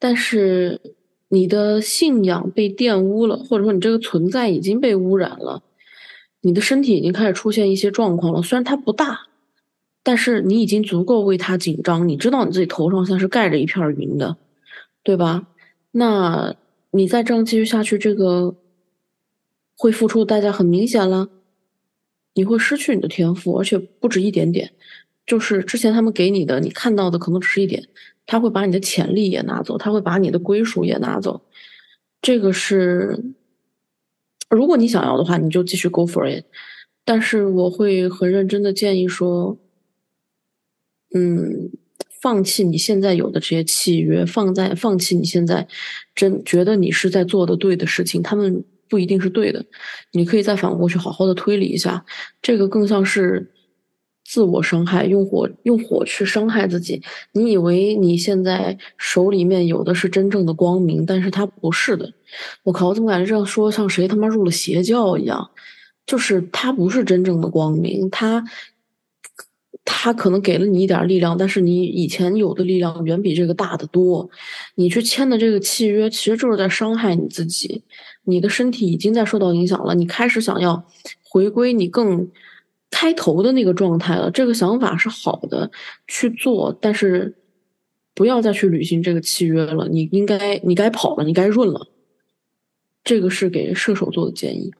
[0.00, 0.80] 但是
[1.28, 5.62] 你的信仰被玷污了，或者说你这个存在已经被污染了，
[6.44, 8.42] 你的身体已经开始出现一些状况了。
[8.42, 9.18] 虽然它不大，
[10.02, 12.06] 但是你已经足够为它紧张。
[12.06, 14.36] 你知道你自己头上像是盖着一片云的，
[15.02, 15.46] 对吧？
[15.90, 16.54] 那
[16.90, 18.54] 你再这样继续下去，这个
[19.78, 21.30] 会付出的代价很明显了。
[22.34, 24.72] 你会失去你的天赋，而且不止一点点。
[25.24, 27.88] 就是之前他们给你的，你看到的可能只是一点，
[28.26, 31.40] 他会把你的潜力也拿走，他会把你的归属也拿走。
[32.20, 33.24] 这个是，
[34.50, 36.44] 如果你想要的话，你就继续 go for it。
[37.04, 39.58] 但是我会很认真的建议说，
[41.14, 41.70] 嗯，
[42.20, 45.66] 放弃你现在有的这些契约，放在放弃你现在
[46.14, 48.64] 真觉得你是在做的对的事情，他们。
[48.86, 49.64] 不一定是对的，
[50.12, 52.04] 你可以再反过去好好的推理一下，
[52.42, 53.50] 这个更像是
[54.24, 57.02] 自我伤害，用火用火去伤害自己。
[57.32, 62.12] 你以为你现在手里面有的是真正的光明，但是它不是的。
[62.62, 65.50] 我靠，我怎么感觉这样说像谁他妈入了邪教一样？
[66.06, 68.44] 就是它不是真正的光明，它。
[69.86, 74.30] 他可能给了你一点力量，但是你以前有的力量远比这个大的多。
[74.76, 77.82] 你去签的这个契约，其实就是在伤害你自己。
[78.22, 80.82] 你的身体已经在受到影响了，你开始想要
[81.22, 82.26] 回归你更
[82.94, 84.30] 开头的那个状态了。
[84.30, 85.68] 这个想法是好的，
[86.06, 87.36] 去做，但是
[88.14, 89.88] 不要再去履行这个契约了。
[89.88, 91.88] 你应该，你该跑了，你该润了。
[93.02, 94.72] 这个是给射手座的建议。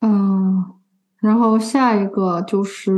[0.00, 0.64] 嗯
[1.18, 2.90] 然后下一个就是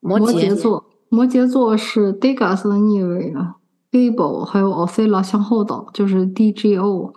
[0.00, 3.56] 摩羯座，摩羯座是 Degas 的逆位啊
[3.90, 7.12] ，Gable 还有 o c e l a 向后倒，就是 DGO。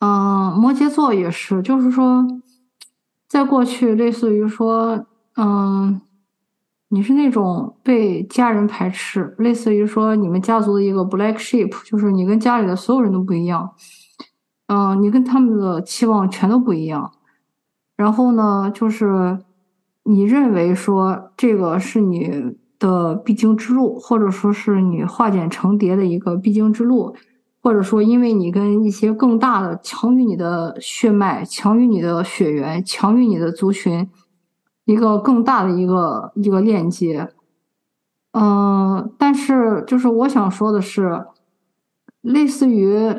[0.00, 2.26] 嗯，摩羯座也是，就是说，
[3.28, 5.06] 在过去类似于说，
[5.36, 6.00] 嗯，
[6.88, 13.72] 你是那种被家人排斥，类似于说你们家族的一个 Black Sheep，就是你跟家里的所有人都不一样，
[14.68, 17.12] 嗯，你跟他们的期望全都不一样。
[17.96, 19.38] 然后呢，就是
[20.04, 27.16] 你认为说这个是你的必经之路，或者说是你化茧成蝶的一个必经之路，
[27.62, 34.08] 或者说因为你跟一些更大的、强于你的血脉、强于你的血缘、强于你的族群
[34.84, 37.28] 一个更大的一个一个链接。
[38.32, 41.24] 嗯，但是就是我想说的是，
[42.22, 43.14] 类似于。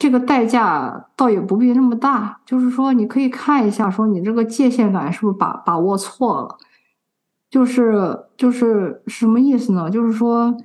[0.00, 6.56] 这个代价倒也不必那么大，就是说你可以看一下，说你这个界限感是不是把把握错了，
[7.50, 9.90] 就是就是什么意思呢？
[9.90, 10.56] 就是说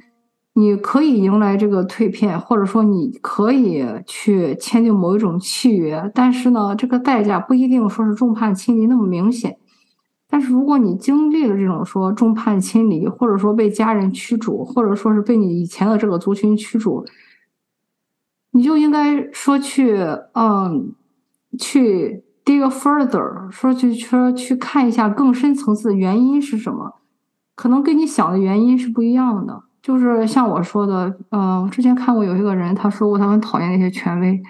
[0.55, 9.57] 你可以迎来这个蜕变，或者说你可以去签订某一种契约，但是呢，这个代价不一定说是众叛亲离那么明显。
[10.29, 17.05] 但是如果你经历了这种说众叛亲离，或者说被家人驱逐，或者说是被你以前的这个族群驱逐。
[18.51, 19.97] 你就应该说去，
[20.33, 20.93] 嗯，
[21.57, 26.93] 去 dig further，说去说去看一下更深层次的原因是什么，
[27.55, 29.63] 可能跟你想的原因是不一样的。
[29.83, 34.41] 就是像我说的，嗯，之前看过有一个人，他说过他很讨厌那些权威，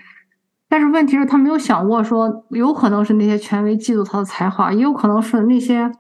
[0.70, 5.92] 但是问题是，他没有想过说，有可能是那些权威嫉妒他的才华，也有可能是那些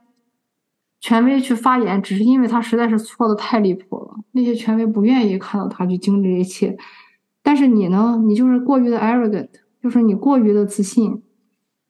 [1.01, 6.77] 权威去发言，只是因为他实在是错的太离谱了，那些权威不愿意看到他去经历一切。
[7.41, 8.21] 但是你呢？
[8.23, 9.49] 你就是过于的 arrogant，
[9.81, 11.23] 就是你过于的自信，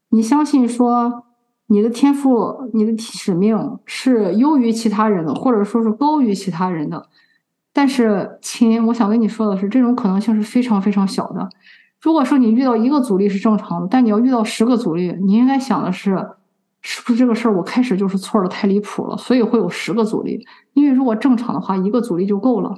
[0.09, 1.25] 你相信说
[1.67, 7.09] 你的天赋、你的使命是优于其他人的，或者说是高于其他人的。
[7.73, 11.49] 但是，亲，我想跟你说的是，这种可能性是非常非常小的。
[11.99, 16.15] 如果说你遇到一个阻力是正常的，但你要遇到十个阻力，你应该想的是，
[16.81, 20.45] 是不是这个事儿我开始就是错的太离谱了，所以会有十个阻力。
[20.73, 22.75] 因为如果正常的话，一个阻力就够了。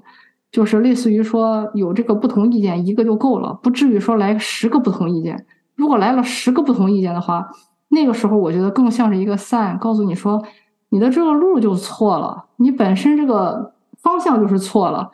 [0.51, 5.45] 就是类似于说有这个不同意见一个就够了，不至于说来十个不同意见。
[5.75, 7.45] 如果来了十个不同意见的话，
[7.89, 10.41] 那个时候我觉得更像是一个 sign，告诉你说
[10.89, 13.73] 你的这个路就错了，你本身这个
[14.05, 15.09] 方向就是错了。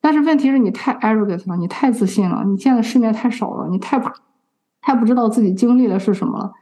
[0.00, 4.00] 但是问题是你太 arrogant 了，你太自信了，你见的世面太少了，你太
[4.80, 6.52] 太不知道自己经历的是什么了，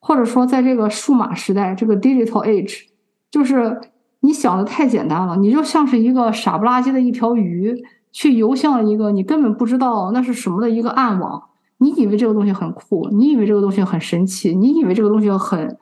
[0.00, 2.86] 或者说在这个数码时代，这个 digital age，
[3.30, 3.80] 就是
[4.18, 7.72] 你想的太简单了，你就像是一个傻不拉几的一条鱼，
[8.10, 11.40] 去游向了一个你根本不知道那是什么的一个暗网。
[11.78, 15.78] 你以为这个东西很酷，你以为这个东西很神奇，你以为这个东西很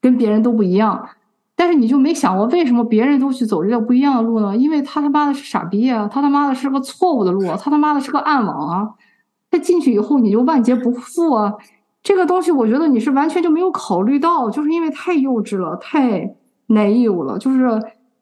[0.00, 1.08] 跟别人都不一样。
[1.60, 4.56] 但是你就没想过，为什么别人都去走这条不一样的路呢？
[4.56, 6.08] 因为他他妈的是傻逼啊！
[6.10, 8.88] 他他妈的是个错误的路，他他妈的是个暗网啊！
[9.50, 11.52] 他进去以后你就万劫不复啊！
[12.02, 16.34] 这个东西我觉得你是完全就没有考虑到，就是因为太幼稚了，太
[16.68, 17.68] naive 了，就是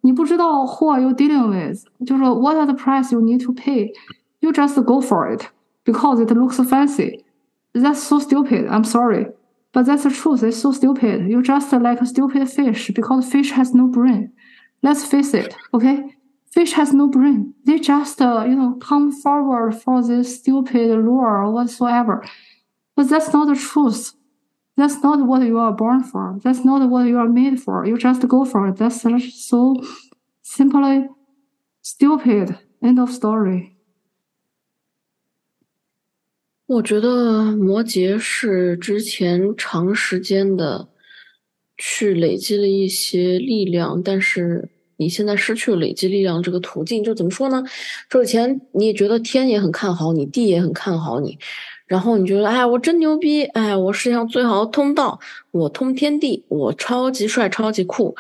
[0.00, 4.82] 你不知道 who are you dealing with，就是 what are the price you need to pay，you just
[4.82, 5.44] go for it
[5.84, 7.20] because it looks fancy。
[7.72, 8.68] That's so stupid.
[8.68, 9.28] I'm sorry.
[9.72, 10.42] But that's the truth.
[10.42, 11.28] It's so stupid.
[11.28, 14.32] You're just like a stupid fish because fish has no brain.
[14.82, 16.02] Let's face it, okay?
[16.52, 17.54] Fish has no brain.
[17.64, 22.24] They just, uh, you know, come forward for this stupid lure or whatsoever.
[22.96, 24.14] But that's not the truth.
[24.76, 26.38] That's not what you are born for.
[26.42, 27.84] That's not what you are made for.
[27.84, 28.76] You just go for it.
[28.76, 29.74] That's so
[30.42, 31.08] simply
[31.82, 32.58] stupid.
[32.82, 33.77] End of story.
[36.68, 40.86] 我觉得摩羯是之前长时间的
[41.78, 47.64] 去累积了一些力量，但是你现在失去了累积力量这个途径，就怎么说呢？
[48.10, 51.38] 就以前你也觉得天也很看好你，地也很看好你，
[51.86, 55.18] 然后你觉得哎，我真牛逼，哎，我世界上最好的通道，
[55.50, 58.14] 我通天地，我超级帅，超级酷。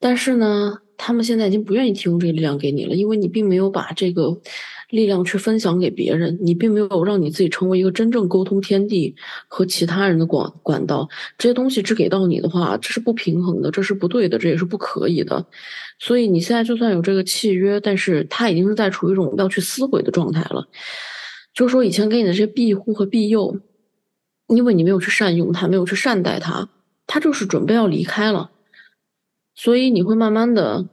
[0.00, 4.40] 但是呢，他们现在已经不愿意提供这个力量给你了，因为你并没有把这个。
[4.90, 9.14] 力量去分享给别人，你并没有让你自己成为一个真正沟通天地
[9.46, 11.06] 和其他人的管管道。
[11.36, 15.44] 这些东西只给到你的话，这是不平衡的，这是不对的，这也是不可以的。
[15.98, 20.66] 所以你现在就算有这个契约，但是他已经是在处于一种要去撕毁的状态了。
[21.52, 23.60] 就是说，以前给你的这些庇护和庇佑，
[24.46, 26.66] 因为你没有去善用它，没有去善待它，
[27.06, 28.50] 它就是准备要离开了。
[29.58, 30.86] 所以你会慢慢的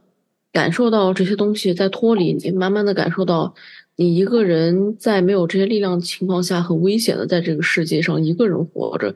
[0.52, 3.54] 感受到这些东西在脱离你，慢慢的感受到。
[3.98, 9.14] 你一个人在没有这些力量的情况下，很危险的在这个世界上一个人活着。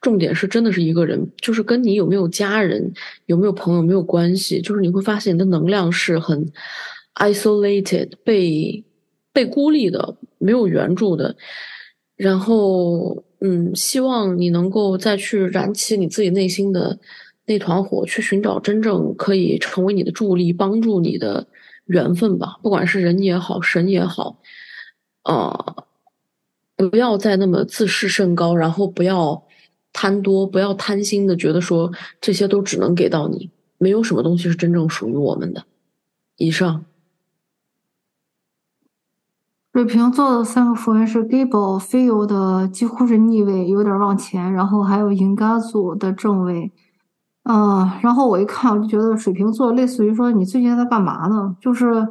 [0.00, 2.92] 重点是真的是一个人，就是跟你有没有家人、
[3.26, 4.60] 有没有朋友没有关系。
[4.60, 6.46] 就是你会发现你的能量是很
[7.16, 8.84] isolated，被
[9.32, 11.34] 被孤立的，没有援助的。
[12.14, 16.96] 然后，嗯，希望你能够再去燃起你自己内心的
[17.50, 21.46] 那团火，去寻找真正可以成为你的助力、帮助你的。
[21.86, 24.36] 缘分吧，不管是人也好，神也好，
[25.24, 25.84] 呃，
[26.76, 29.42] 不要再那么自视甚高，然后不要
[29.92, 35.64] 贪多，不要贪心的觉得说这些都只能给到你，没有什么东西是真正属于我们的。
[36.36, 36.84] 以上，
[39.72, 46.70] 水瓶座的三个符文是 Gable、非游的几乎是逆位，有点往前，然后还有 i n g a z u 的正位。
[47.50, 51.56] 啊，然后我一看，我就觉得水瓶座类似于说你最近在干嘛呢？
[51.60, 52.06] 就是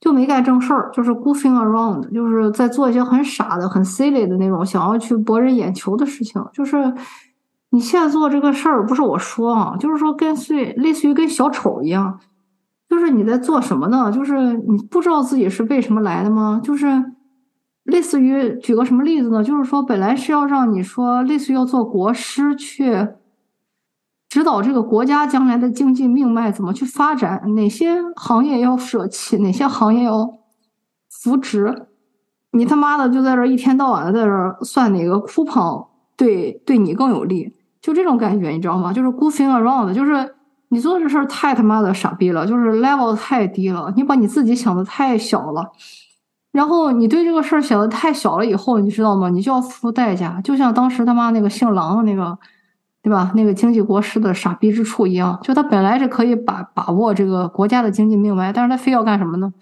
[0.00, 6.44] 就没干正事儿，就是 goofing around，就是在做一些很傻的、很 silly 的那种想要去博人眼球的事情。
[6.52, 6.92] 就是
[7.70, 12.18] 你现在做这个事儿，不是我说啊，就是说跟随类似于跟小丑一样，
[12.88, 14.10] 就是你在做什么呢？
[14.10, 16.60] 就是你不知道自己是为什么来的吗？
[16.64, 16.86] 就是
[17.84, 19.44] 类似于举个什么例子呢？
[19.44, 23.06] 就是说本来是要让你说类似于要做国师去。
[24.34, 30.28] 指导这个国家将来的经济命脉怎么去发展，哪些行业要舍弃，哪些行业要
[31.08, 31.86] 扶植？
[32.50, 38.92] 你他妈的就在这一天到晚的在这算哪个 coupon 对对你更有利，就这种感觉，你知道吗？
[38.92, 40.34] 就是 goofing around，就是
[40.70, 45.70] 你做这事儿太他妈的傻逼了，就是 level 太低了，你把你自己想的太小了，
[46.50, 49.28] 然后你对这个事儿想的太小了以后，你知道吗？
[49.28, 52.36] 你就要付出代价，就像当时他妈那个姓郎的那个。
[53.04, 53.30] 对吧？
[53.34, 59.52] 那个经济国师的傻逼之处一样，就他本来是可以把把握这个国家的经济命脉，但是他非要干什么呢？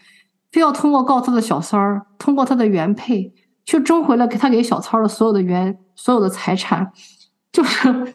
[0.52, 3.32] 非要通过告他的小三儿，通过他的原配，
[3.64, 6.92] 去争回了给他给小三儿的所有的原所有的财产。
[7.50, 8.14] 就是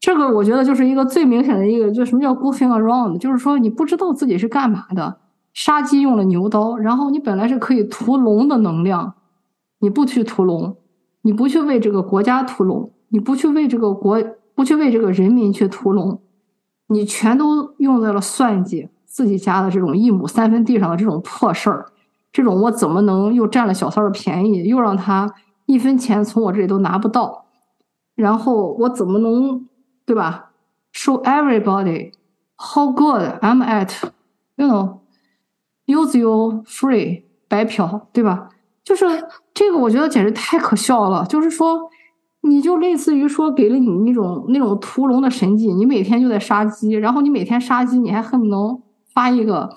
[0.00, 5.18] 这个，我觉得就是一个最明显的一个，就什么叫 goofing around，就是说你不知道自己是干嘛的，
[5.52, 9.14] 杀鸡用了牛刀，然后你本来是可以屠龙的能量，
[9.78, 10.76] 你不去屠龙，
[11.22, 14.20] 你不去为这个国家屠龙，你不去为这个国。
[14.54, 16.20] 不去为这个人民去屠龙，
[16.88, 21.86] 你全都用在了算计自己家的这种一亩三分地上的这种破事儿，
[22.32, 25.32] 这种我怎么能又占了小三的便宜，又让他
[25.66, 27.46] 一分钱从我这里都拿不到？
[28.14, 29.68] 然后我怎么能
[30.04, 30.52] 对吧
[30.92, 32.12] ？Show everybody
[32.56, 38.50] how good I'm at，you know，use you free 白嫖，对吧？
[38.84, 39.06] 就是
[39.52, 41.24] 这个，我觉得简直太可笑了。
[41.26, 41.90] 就是说，
[42.43, 48.81] 你就类似于说给了你那种那种屠龙的神技，你每天就在杀鸡，然后你每天杀鸡，你还恨不能
[49.13, 49.69] 发一个。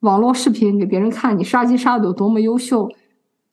[0.00, 2.88] 网络视频给别人看你杀鸡杀的有多么优秀，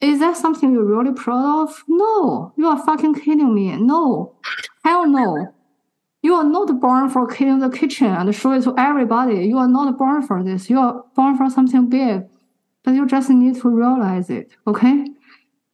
[0.00, 1.82] Is that something you're really proud of?
[1.88, 3.76] No, you are fucking kidding me.
[3.78, 4.34] No,
[4.82, 5.52] hell no.
[6.20, 9.46] You are not born for cleaning the kitchen and show it to everybody.
[9.46, 10.68] You are not born for this.
[10.68, 12.26] You are born for something big,
[12.84, 14.50] but you just need to realize it.
[14.66, 15.06] Okay?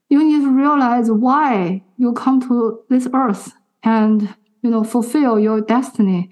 [0.09, 3.53] You need to realize why you come to this earth
[3.83, 6.29] and you know fulfill your destiny.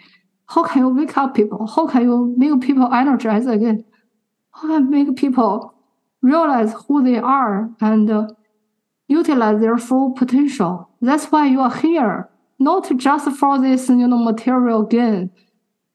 [0.47, 1.67] How can you wake up people?
[1.67, 3.83] How can you make people energize again?
[4.51, 5.73] How can make people
[6.21, 8.27] realize who they are and uh,
[9.07, 10.89] utilize their full potential.
[11.01, 15.31] That's why you are here, not just for this you know material gain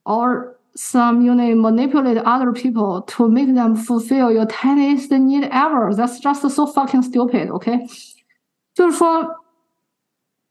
[0.07, 5.95] or some you know manipulate other people to make them fulfill your tiniest need ever.
[5.95, 7.51] That's just so fucking stupid.
[7.51, 7.87] OK，
[8.75, 9.27] 就是说，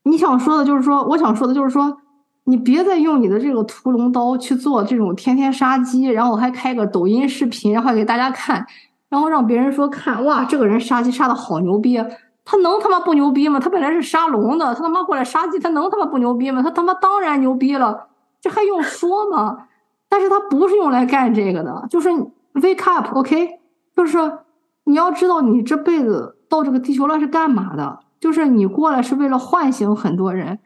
[0.04, 1.98] 你想说的就是说，我想说的就是说。
[2.44, 8.66] 你别再用你的这个屠龙刀去做这种天天杀鸡，然后还开个抖音视频，然后给大家看，
[9.08, 12.02] 然后让别人说看哇，这个人杀鸡杀的好牛逼，
[12.44, 13.60] 他能他妈不牛逼吗？
[13.60, 16.60] 他本来是杀龙的，他他妈过来杀鸡，他能他妈不牛逼吗？
[16.60, 18.08] 他他妈当然牛逼了，
[18.40, 19.66] 这还用说吗？
[20.10, 22.10] 但是他不是用来干这个的，就是
[22.52, 23.60] wake up，OK，
[23.96, 24.18] 就是
[24.84, 28.00] 你要知道你这辈子到这个地球来是干嘛的？
[28.20, 30.58] 就是你过来是为了唤醒很多人，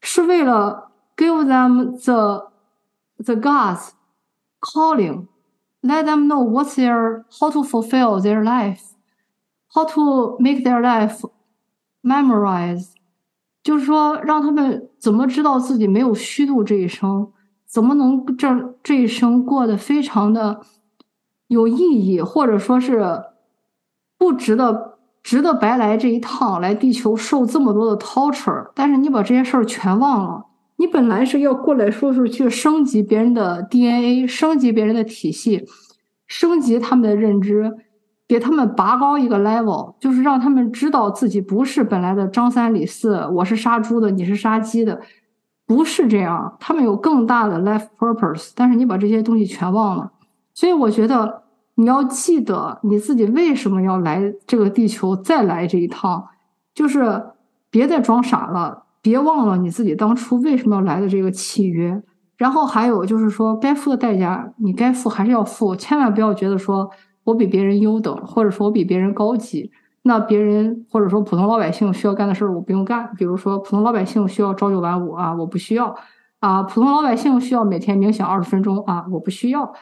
[0.00, 0.84] 是为了。
[1.18, 2.50] give them the
[3.24, 3.92] the gods
[4.60, 5.26] calling
[5.80, 8.82] let them know what's their how to fulfill their life
[9.72, 11.26] how to make their life
[12.02, 12.88] memorize
[13.62, 17.32] 就是说让他们怎么知道自己没有虚度这一生
[17.66, 20.60] 怎么能这这一生过得非常的
[21.48, 23.22] 有意义或者说是
[24.16, 30.46] 不值得值得白来这一趟来地球受这么多的 torture 但是你把这些事儿全忘了。
[30.78, 35.64] 你本来是要过来说是去升级别人的 DNA，升级别人的体系，
[36.26, 37.72] 升级他们的认知，
[38.28, 45.00] 给他们拔高一个 level，就是让他们知道自己不是本来的张三李四，我是杀猪的，你是杀鸡的，
[45.66, 46.56] 不是这样。
[46.60, 50.12] 他们有更大的 life purpose，但是你把这些东西全忘了。
[50.54, 51.42] 所以我觉得
[51.74, 56.24] 你要记得你自己为什么要来这个地球再来这一趟，
[56.74, 57.22] 就是
[57.70, 58.84] 别再装傻了。
[59.02, 62.02] 别忘了你自己当初为什么要来的这个契约，
[62.36, 66.90] 然后还有就是说，该付的代价你该付还是要付，千万不要觉得说
[67.22, 69.70] 我比别人优等，或者说我比别人高级，
[70.06, 75.92] 那别人或者说普通老百姓需要干的事儿我不用干，比如说普通老百姓需要朝九晚五啊，我不需要
[76.38, 79.72] 啊，普通老百姓需要每天冥想二十分钟啊，我不需要，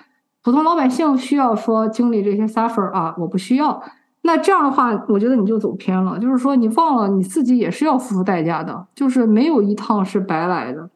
[0.42, 3.82] 普通老百姓需要说经历这些 suffer 啊，我不需要。
[4.22, 6.18] 那这样的话，我觉得你就走偏了。
[6.18, 10.88] 就是说，你忘了你自己也是要付出代价的，就是没有一趟是白来的。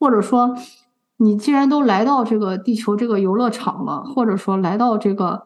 [0.00, 0.52] 或者说，
[1.18, 5.44] 你既然都来到这个地球这个游乐场了，或者说来到这个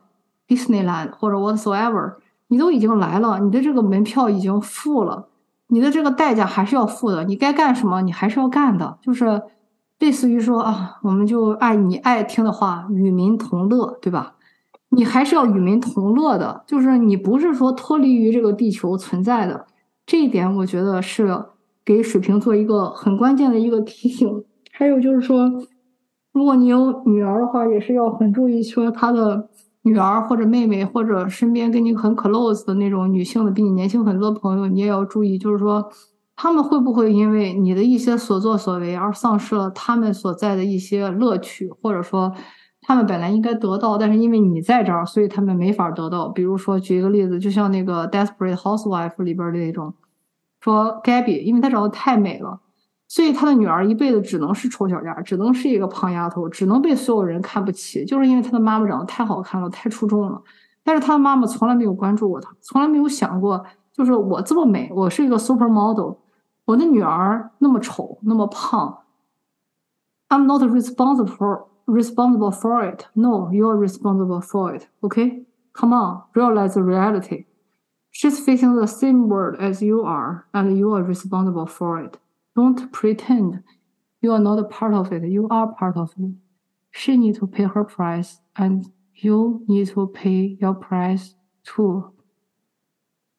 [0.49, 2.15] Disneyland 或者 whatsoever，
[2.49, 5.29] 你都已经来了，你的这个门票已经付了，
[5.69, 7.25] 你的这个代价还是要付的。
[7.25, 8.99] 你该干什么，你还是要干的。
[9.03, 9.43] 就是
[9.99, 14.35] 类似于说啊，我们就按你爱听的话，与民同乐，对吧？
[14.91, 19.67] 你还是要与民同乐的，就是你不是说脱离于这个地球存在的，
[20.07, 21.45] 这一点我觉得是
[21.85, 24.45] 给水瓶座一个很关键的一个提醒。
[24.71, 25.51] 还有就是说，
[26.33, 29.49] 如果你有女儿的话，也是要很注意，说她的
[29.87, 35.91] 女儿或者妹妹或者身边跟你很 close 的那种女性的比你年轻很多的朋友，你也要注意，就是说
[36.35, 42.35] 他们会不会因为你的一些所作所为而丧失了他们所在的一些乐趣，或者说。
[42.89, 46.29] 他们本来应该得到，但是因为你在这儿，所以他们没法得到。
[46.29, 49.93] 比如说，举一个例子，就像那个《Desperate Housewife》里边的那种，
[50.61, 52.61] 说 Gabby，因为她长得太美了，
[53.09, 60.43] 所以她的女儿一辈子只能是丑小鸭，只能是一个胖丫头，只能被所有人看不起，就是因为她的妈妈长得太好看了，太出众了。
[60.83, 66.15] 但是她的妈妈从来没有关注过她，从来没有想过，就是我这么美，我是一个 super model，
[66.65, 68.99] 我的女儿那么丑，那么胖
[70.29, 71.67] ，I'm not responsible。
[71.89, 73.05] responsible for it.
[73.15, 74.89] No, you're responsible for it.
[75.05, 75.45] Okay?
[75.73, 77.45] Come on, realize the reality.
[78.11, 82.19] She's facing the same world as you are, and you are responsible for it.
[82.57, 83.63] Don't pretend
[84.23, 85.23] you are not a part of it.
[85.29, 86.33] You are part of it.
[86.91, 88.85] She needs to pay her price, and
[89.15, 91.35] you need to pay your price
[91.65, 92.13] too.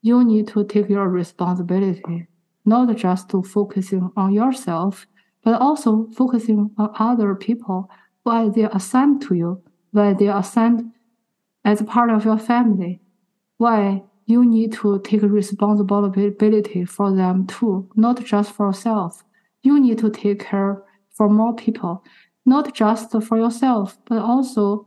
[0.02, 2.28] you need to take your responsibility,
[2.66, 5.06] not just to focusing on yourself,
[5.44, 7.90] but also focusing on other people
[8.24, 9.62] why they are assigned to you,
[9.92, 10.92] why they are assigned
[11.66, 13.02] as part of your family,
[13.58, 19.24] why you need to take responsibility for them too, not just for yourself.
[19.64, 22.04] You need to take care for more people,
[22.46, 24.86] not just for yourself, but also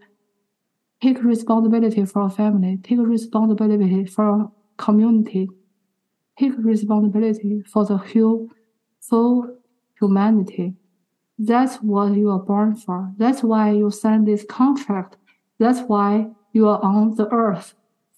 [1.03, 5.49] take responsibility for your family, take responsibility for your community,
[6.39, 8.49] take responsibility for the whole,
[9.01, 9.57] full
[9.99, 10.75] humanity.
[11.39, 13.11] That's what you are born for.
[13.17, 15.17] That's why you signed this contract.
[15.59, 17.73] That's why you are on the earth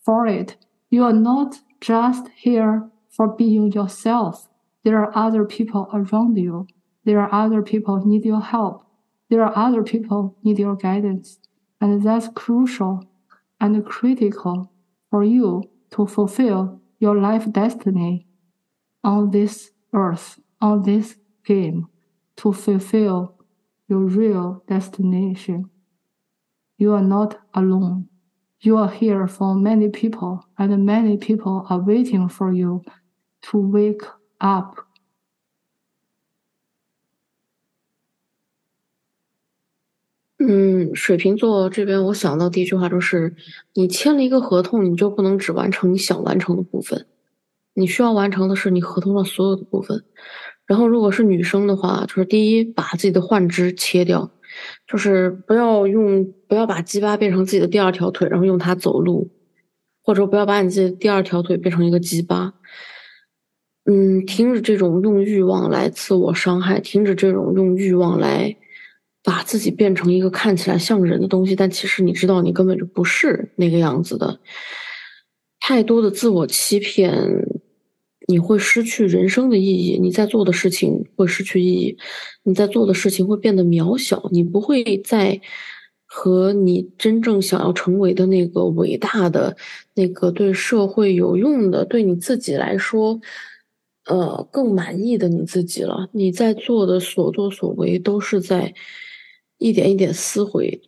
[0.05, 0.57] for it.
[0.93, 4.47] You are not just here for being yourself.
[4.85, 6.67] There are other people around you.
[7.07, 8.85] There are other people need your help.
[9.31, 11.39] There are other people need your guidance.
[11.81, 13.05] And that's crucial
[13.59, 14.71] and critical
[15.09, 15.63] for you
[15.93, 18.27] to fulfill your life destiny
[19.03, 21.17] on this earth, on this
[21.47, 21.87] game,
[22.37, 23.39] to fulfill
[23.89, 25.71] your real destination.
[26.77, 28.11] You are not alone.
[28.65, 32.85] You are here for many people, and many people are waiting for you
[33.51, 34.07] to wake
[34.39, 34.79] up.
[40.39, 43.35] 嗯，水瓶座这边，我想到第一句话就是：
[43.75, 47.09] 你签了一个合同，你就不能只完成你想完成的部分，
[47.75, 50.05] 你需要完成的是你合同上所有的部分。
[50.67, 54.31] 然后，如果是女生的话，就是第一，把自己的幻肢切掉。
[54.87, 59.31] 就是不要用，不要把鸡巴变成自己的第二条腿，然后用它走路，
[60.03, 62.55] 或者不要把你自己的第二条腿变成一个鸡巴。
[63.85, 68.57] 嗯，停止这种用欲望来自我伤害，停止这种用欲望来
[69.25, 74.39] 把自己变成一个看起来像人的东西，但其实你知道你根本就不是那个样子的。
[75.61, 77.13] 太多的自我欺骗。
[78.33, 81.99] 你会失去人生的意义，你在做的事情会失去意义，
[82.45, 85.39] 你在做的事情会变得渺小，你不会再
[86.07, 89.55] 和你真正想要成为的那个伟大的、
[89.95, 93.21] 那个对社会有用的、对你自己来说，
[94.07, 96.09] 呃，更满意的你自己了。
[96.13, 98.73] 你在做的所作所为都是在
[99.59, 100.81] 一点一点撕毁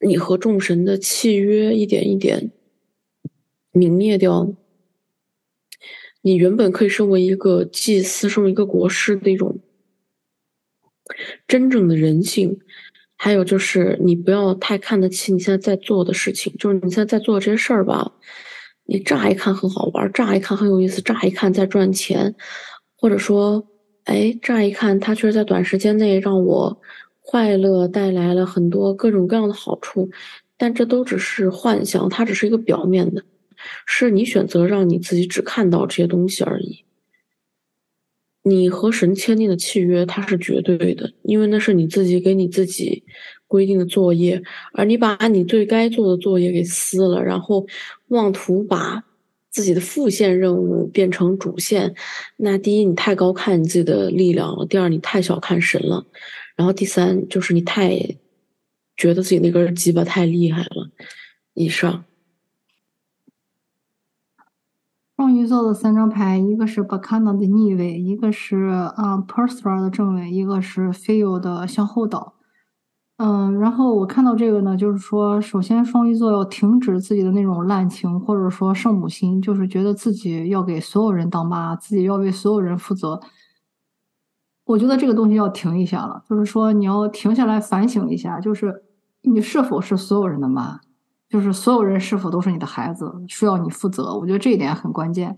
[0.00, 2.50] 你和众神的契约，一点一点
[3.72, 4.52] 泯灭掉。
[6.26, 9.60] 你原本可以身为一个祭司，身为一个国师的一种
[11.46, 12.58] 真正的人性，
[13.14, 18.10] 还有就是你不要太看得起你现在在做的事情，就是你现在在做的这些事儿吧，
[18.86, 22.34] 你乍一看很好玩，乍一看很有意思，乍一看在赚钱，
[22.96, 23.62] 或者说，
[24.04, 26.80] 哎，乍一看它确实在短时间内让我
[27.20, 30.08] 快乐，带来了很多各种各样的好处，
[30.56, 33.22] 但这都只是幻想，它只是一个表面的。
[33.86, 36.84] 是你选择让你自己只看到这些东西而已。
[38.46, 43.02] 你和神签订的契约，它是绝对的，因为那是你自己给你自己
[43.46, 44.42] 规定的作业，
[44.74, 47.66] 而你把你最该做的作业给撕了，然后
[48.08, 49.02] 妄图把
[49.48, 51.94] 自己的副线任务变成主线。
[52.36, 56.04] 那第一，你太高看你自己的力量了；第二，你太小看神了；
[56.54, 57.98] 然后第三，就是你太
[58.94, 60.90] 觉得自己那根鸡巴太厉害了。
[61.54, 62.04] 以上。
[65.16, 68.56] 双鱼座的三张牌，一个是 Bacana 的逆位，一个是
[68.96, 72.34] 啊 Persra 的正位，一个是 Feel 的向后倒。
[73.18, 83.20] 嗯，然后我看到这个呢，就是说，首先双鱼座要停止自己的那种滥情，或者说圣母心，就是觉得自己要给所有人当妈，自己要为所有人负责。
[84.64, 88.82] 我觉得这个东西要停一下了，就是说你要停下来反省一下，就是
[89.22, 90.80] 你是否是所有人的妈。
[91.34, 94.16] 就是所有人是否都是你的孩子，需要你负责。
[94.16, 95.36] 我觉得这一点很关键。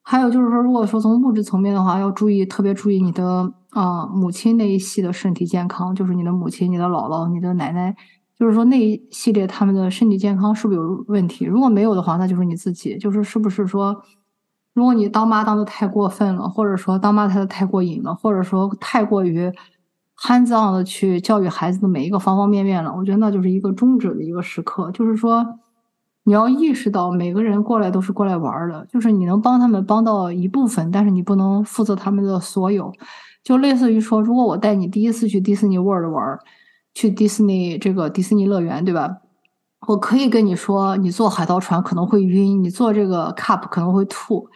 [0.00, 7.94] 还有就是说，如果说从物质层面的话，要注意，特别注意你的啊母亲那一系的身体健康，就是你的母亲、你的姥姥、你的奶奶，
[8.34, 11.44] 就是说那一系列他们的身体健康是不是有问题？
[11.44, 13.94] 如果没有的话，那就是你自己，就是是不是说，
[14.72, 19.52] 如果你当妈当的太过分了，或者说当妈当的太过瘾了，或者说太过于。
[20.20, 24.90] Hands on 的去教育孩子的每一个方方面面了，我觉得那就是一个终止的一个时刻。
[24.92, 25.58] 就是说，
[26.24, 32.92] 你要意识到每个人过来都是过来玩的，就是你能帮他们帮到一部分，但是你不能负责他们的所有。
[33.42, 36.38] 就类似于说，如果我带你第一次去迪士尼 World 玩，
[36.92, 39.16] 去迪士尼这个迪士尼乐园，对吧？
[39.88, 44.46] 我可以跟你说，你坐海盗船可能会晕，你坐这个 Cup 可能会吐。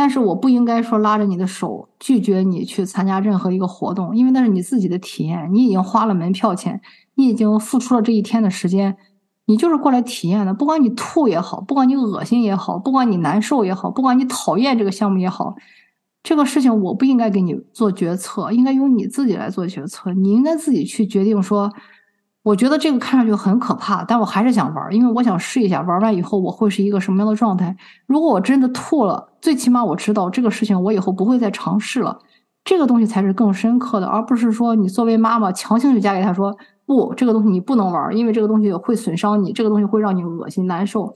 [0.00, 6.80] 但是我不应该说拉着你的手拒绝你去参加任何一个活动，因为那是你自己的体验，你已经花了门票钱，
[7.16, 8.96] 你已经付出了这一天的时间，
[9.46, 10.54] 你就是过来体验的。
[10.54, 15.56] 不管你吐也好，不管你恶心也好，不管你难受也好，不管你讨厌这个项目也好，
[16.22, 20.12] 这个事情我不应该给你做决策，应该由你自己来做决策。
[20.12, 21.68] 你应该自己去决定说。
[22.44, 27.76] 我觉得这个看上去很可怕，但我还是想玩，因为我想试一下，玩完以后我会是一个什么样的状态。
[28.06, 32.18] 如果我真的吐了，最起码我知道这个事情我以后不会再尝试了。
[32.64, 41.14] 这个东西才是更深刻的，而不是说你作为妈妈强行去加给他说不，这个东西你不能玩，因为这个东西会损伤你，这个东西会让你恶心难受。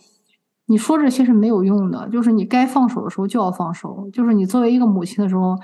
[0.67, 5.57] 你说这些是没有用的，就是你该放手的时候就要放手，就是你作为一个母亲的时候。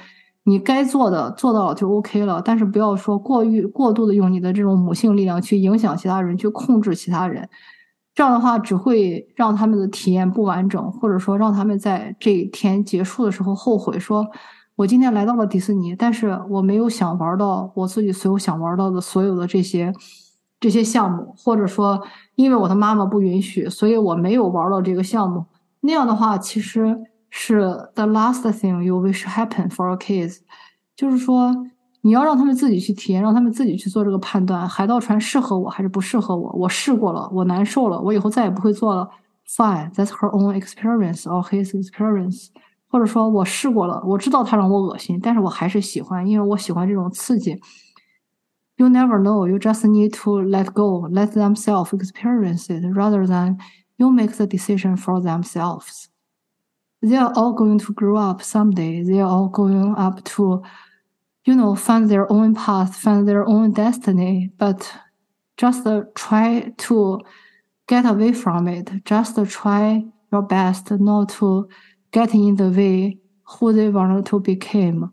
[0.45, 7.47] 你该做的做到了就 OK 了，但是不要说过于过度的用你的这种母性力量去影响其他人，去控制其他人，
[8.19, 14.27] 这样的话只会让他们的体验不完整，或者说让他们在这一天结束的时候后悔，说
[14.75, 19.93] 我今天来到了迪士尼，但是我没有想玩到我自己所有想玩到的所有的这些
[20.59, 22.03] 这些项目，或者说
[22.35, 25.47] 因为我的妈妈不允许，所以我没有玩到这个项目。
[25.83, 26.99] 那样的话，其实。
[27.31, 27.61] 是
[27.95, 30.39] the last thing you wish happen for a kids，
[30.97, 31.55] 就是说
[32.08, 36.52] 你要让他们自己去体验，让他们自己去做这个判断，海盗船适合我还是不适合我？
[36.54, 39.10] 我试过了，我难受了，我以后再也不会做了。
[39.48, 42.48] Fine，that's her own experience or his experience。
[42.88, 47.60] 或者说我试过了，我知道他让我恶心，但是我还是喜欢，因为我喜欢这种刺激。
[48.76, 49.48] You never know.
[49.48, 53.58] You just need to let go, let themselves experience it, rather than
[53.98, 56.08] you make the decision for themselves.
[57.04, 59.04] they are all going to grow up someday.
[59.04, 60.64] They are all going up to,
[61.48, 64.52] you know, find their own path, find their own destiny.
[64.58, 64.90] But
[65.58, 65.86] just
[66.16, 67.22] try to
[67.88, 68.90] get away from it.
[69.06, 71.68] Just try your best not to
[72.12, 75.12] get in the way who they want to become.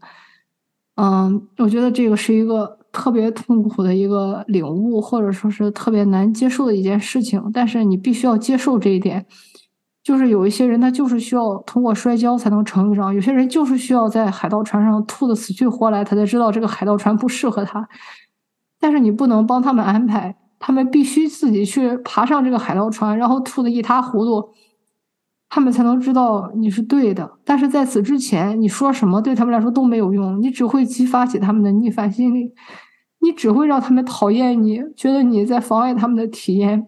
[0.96, 7.42] 嗯，我觉得这个是一个特别痛苦的一个领悟，或者说是特别难接受的一件事情。
[7.52, 9.26] 但是你必须要接受这一点。
[10.05, 17.89] 就是有一些人，他就是需要通过摔跤才能成长；有些人就是需要在海盗船上吐的死去活来，他才知道这个海盗船不适合他。
[18.79, 24.47] 但是你不能帮他们安排，他们必须自己去爬上这个海盗船，然后吐的一塌糊涂，
[25.49, 27.39] 他们才能知道你是对的。
[27.43, 32.53] 但是在此之前，你说什么对他们来说都没有用，你只会激发起他们的逆反心理，
[33.21, 36.85] 你只会让他们讨厌你，觉得你在妨碍他们的体验。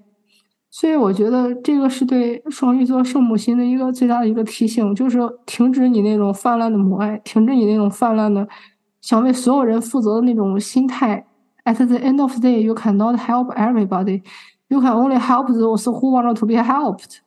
[0.79, 8.47] 所以我觉得这个是对双鱼座圣母心的一个最大的一个提醒，就是停止你那种泛滥的母爱，停止你那种泛滥的
[9.01, 11.25] 想为所有人负责的那种心态。
[11.65, 14.21] At the end of the day, you cannot help everybody.
[14.67, 17.21] You can only help those who want to be helped.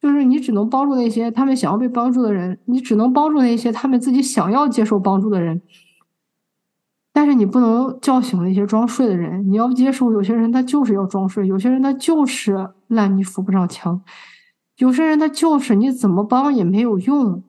[0.00, 5.60] 就是你只能帮助那些他们想要被帮助的人，你只能帮助那些他们自己想要接受帮助的人。
[7.16, 14.02] 但是你不能叫醒那些装睡的人，你要接受有些人他就是要装睡，有些人他就是烂泥扶不上墙，
[14.78, 17.44] 有些人他就是你怎么帮也没有用，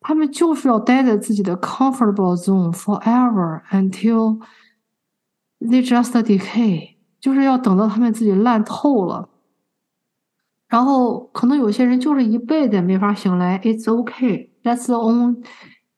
[0.00, 4.40] 他们就是要待在自己的 comfortable zone forever until
[5.60, 9.28] they just decay，就是要等到他们自己烂透了，
[10.66, 15.44] 然后可能有些人就是一辈子没法醒来，It's okay，that's the only。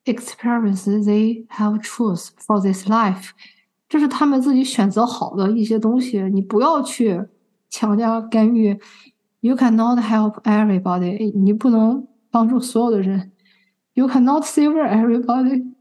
[0.06, 3.30] experience they have choose for this life，
[3.90, 7.26] 这是他们自己选择好的一些东西，你不要去
[7.70, 8.80] 强加干预。
[9.42, 13.32] You cannot help everybody，你不能帮助所有的人。
[13.94, 15.74] You cannot save everybody，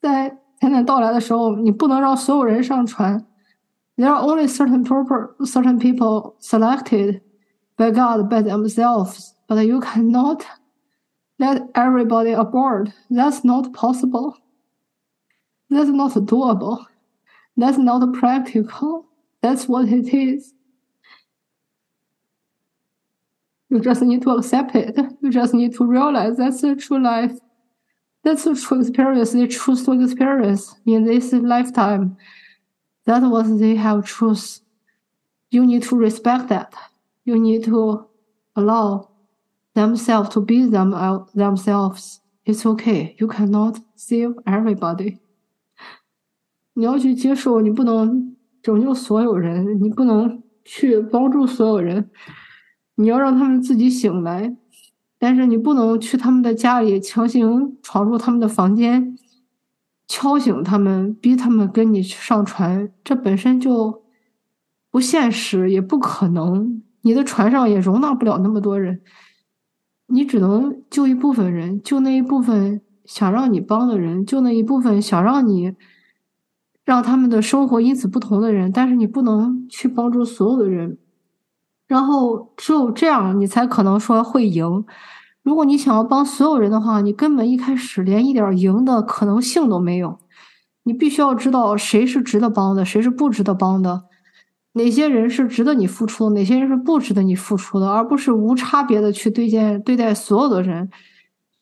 [0.00, 3.26] 在灾难到来的时候，你不能让所有人上船。
[3.96, 7.20] There are only certain people, certain people selected
[7.76, 10.42] by God by themselves, but you cannot
[11.39, 12.93] Let everybody aboard.
[13.09, 14.37] That's not possible.
[15.69, 16.85] That's not doable.
[17.57, 19.05] That's not practical.
[19.41, 20.53] That's what it is.
[23.69, 24.95] You just need to accept it.
[25.21, 27.33] You just need to realize that's the true life.
[28.23, 32.17] That's the true experience they choose to experience in this lifetime.
[33.05, 34.61] That's what they have choose.
[35.51, 36.73] You need to respect that.
[37.25, 38.07] You need to
[38.55, 39.09] allow
[39.75, 40.91] themselves to be them
[41.35, 42.17] themselves.
[42.43, 43.15] It's okay.
[43.19, 45.19] You cannot save everybody.
[46.73, 52.09] 你要去接受，你不能拯救所有人，你不能去帮助所有人，
[52.95, 54.57] 你要让他们自己醒来。
[55.17, 59.17] 但是你不能去他们的家里强行闯入他们的房间，
[60.07, 64.03] 敲醒他们，逼他们跟你去上船，这本身就
[64.91, 66.83] 不现实，也不可能。
[67.01, 69.01] 你的船上也容纳不了那么多人。
[70.07, 75.73] 你只能救一部分人，救那一部分想让你帮的人，救那一部分想让你
[76.83, 80.97] 让他们的生活因此不同的人，但是你不能去帮助所有的人。
[81.87, 84.85] 然后只有这样，你才可能说会赢。
[85.43, 90.17] 如果你想要帮所有人的话，你根本一开始连一点赢的可能性都没有。
[90.83, 94.05] 你必须要知道谁是值得帮的，谁是不值得帮的，
[94.74, 100.88] 哪些人是值得你付出，哪些人是不值得你付出的，而不是无差别的去对待对待所有的人。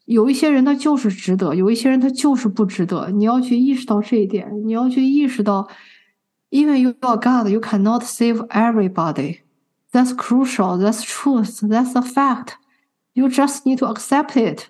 [0.04, 3.11] 有一些人他就是值得，有一些人他就是不值得。
[3.11, 5.68] 你要去意识到这一点，你要去意识到，
[6.48, 9.40] 因为 you are God, you cannot save everybody.
[9.92, 10.78] That's crucial.
[10.78, 11.61] That's truth.
[11.66, 12.52] That's a fact.
[13.14, 14.68] You just need to accept it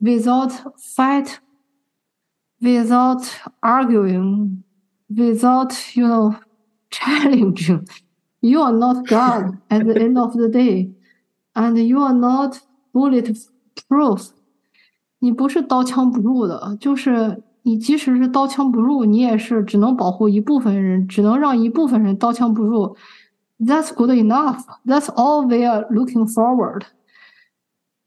[0.00, 1.38] without fight,
[2.60, 3.24] without
[3.60, 4.64] arguing,
[5.08, 6.36] without, you know,
[6.90, 7.86] challenging.
[8.40, 10.90] You are not God at the end of the day.
[11.54, 12.58] And you are not
[12.92, 14.30] bulletproof.
[15.20, 22.96] 你不是刀枪不入的，就是你即使是刀枪不入，你也是只能保护一部分人，只能让一部分人刀枪不入。
[23.58, 24.64] That's good enough.
[24.84, 26.82] That's all we are looking forward.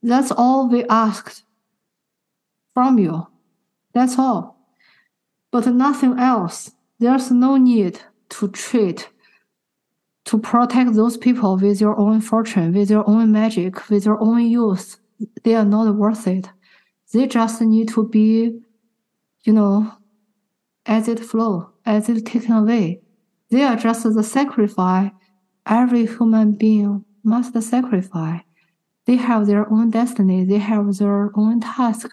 [0.03, 1.39] That's all we asked
[2.73, 3.27] from you.
[3.93, 4.57] That's all.
[5.49, 6.71] But nothing else.
[6.99, 7.95] There's no need
[8.32, 9.08] to treat,
[10.24, 14.46] to protect those people with your own fortune, with your own magic, with your own
[14.46, 14.98] youth.
[15.44, 16.48] They are not worth it.
[17.12, 18.60] They just need to be,
[19.44, 19.92] you know,
[20.86, 23.00] as it flow, as it taken away.
[23.50, 25.10] They are just the sacrifice
[25.66, 28.42] every human being must sacrifice.
[29.04, 30.44] They have their own destiny.
[30.44, 32.10] They have their own task.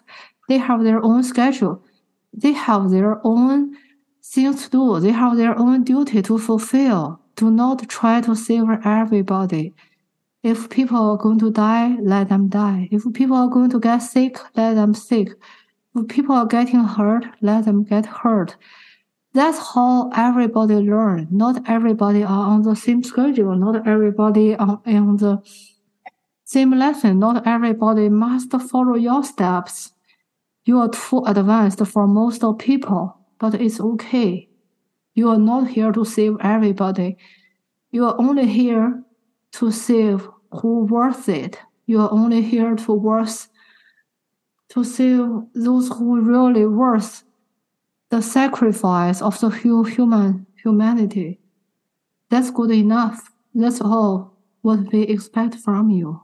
[0.47, 1.83] They have their own schedule.
[2.33, 3.75] They have their own
[4.33, 4.99] to do.
[4.99, 7.19] They have their own duty to fulfill.
[7.35, 9.73] Do not try to save everybody.
[10.43, 12.87] If people are going to die, let them die.
[12.91, 15.29] If people are going to get sick, let them sick.
[15.95, 18.55] If people are getting hurt, let them get hurt.
[19.33, 21.27] That's how everybody learn.
[21.29, 23.55] Not everybody are on the same schedule.
[23.55, 25.41] Not everybody are on the
[26.45, 27.19] same lesson.
[27.19, 29.93] Not everybody must follow your steps.
[30.65, 34.47] You are too advanced for most of people, but it's okay.
[35.15, 37.17] You are not here to save everybody.
[37.91, 39.03] You are only here
[39.53, 41.59] to save who worth it.
[41.85, 43.47] You are only here to worth
[44.69, 47.23] to save those who really worth
[48.09, 51.39] the sacrifice of the human humanity.
[52.29, 53.31] That's good enough.
[53.55, 56.21] That's all what we expect from you.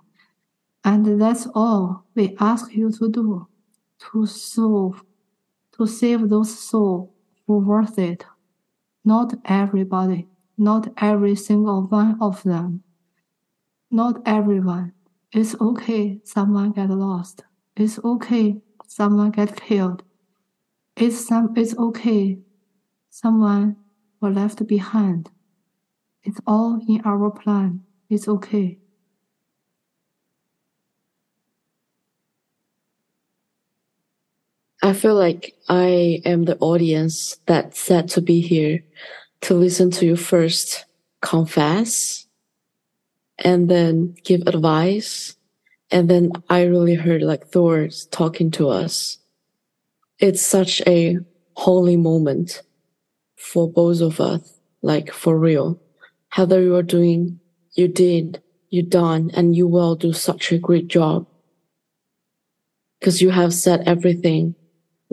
[0.83, 3.47] And that's all we ask you to do
[4.11, 5.03] to solve,
[5.77, 7.09] to save those souls
[7.47, 8.25] who worth it.
[9.03, 12.83] Not everybody, not every single one of them.
[13.91, 14.93] Not everyone.
[15.31, 17.43] It's okay someone get lost.
[17.75, 18.57] It's okay
[18.87, 20.03] someone get killed.
[20.95, 22.39] It's some it's okay.
[23.09, 23.75] Someone
[24.21, 25.29] were left behind.
[26.23, 27.81] It's all in our plan.
[28.09, 28.79] It's okay.
[34.85, 38.83] I feel like I am the audience that's set to be here
[39.41, 40.85] to listen to you first
[41.23, 42.27] confess
[43.39, 45.37] and then give advice.
[45.89, 49.17] And then I really heard like Thor talking to us
[50.19, 51.17] it's such a
[51.53, 52.61] holy moment
[53.37, 55.81] for both of us, like for real.
[56.29, 57.39] Heather, you are doing,
[57.73, 61.25] you did, you done, and you will do such a great job.
[62.99, 64.53] Because you have said everything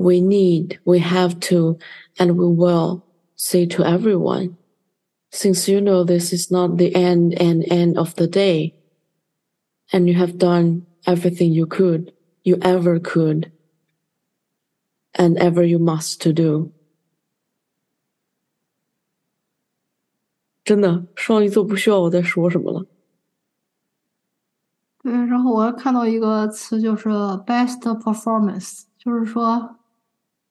[0.02, 1.78] we need, we have to,
[2.20, 3.04] and we will
[3.36, 4.58] say to everyone.
[5.32, 8.76] Since you know this is not the end and end of the day,
[9.92, 12.14] and you have done everything you could,
[12.44, 13.52] you ever could
[15.16, 16.72] and ever you must to do。
[20.64, 22.86] 真的，双鱼座不需要我再说什么了。
[25.02, 29.78] 对，然后我还看到一个词，就是 best performance，就是说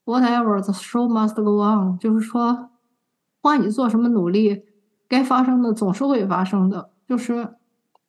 [0.04, 2.70] whatever the show must go on，就是说，
[3.40, 4.62] 不管你做什么努力，
[5.08, 7.54] 该发生的总是会发生的，就是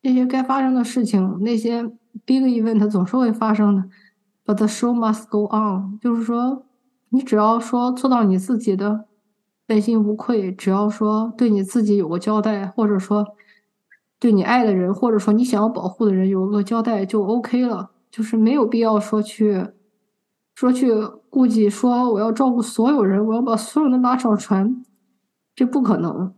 [0.02, 1.84] 那些该发生的事情，那些
[2.26, 3.84] big event 总是会发生的。
[4.46, 6.66] But the show must go on，就是说，
[7.10, 9.06] 你只要说做到你自己的
[9.68, 13.36] 问心无愧，只要说对你自己有个交代，或者说
[14.20, 17.92] 对你爱的人，或者说你想要保护的人有个交代，就 OK 了。
[18.12, 19.66] 就是没有必要说去
[20.54, 20.92] 说去
[21.33, 24.85] 顾忌，说我要照顾所有人，我要把所有人都拉上船，
[25.55, 26.35] 这不可能。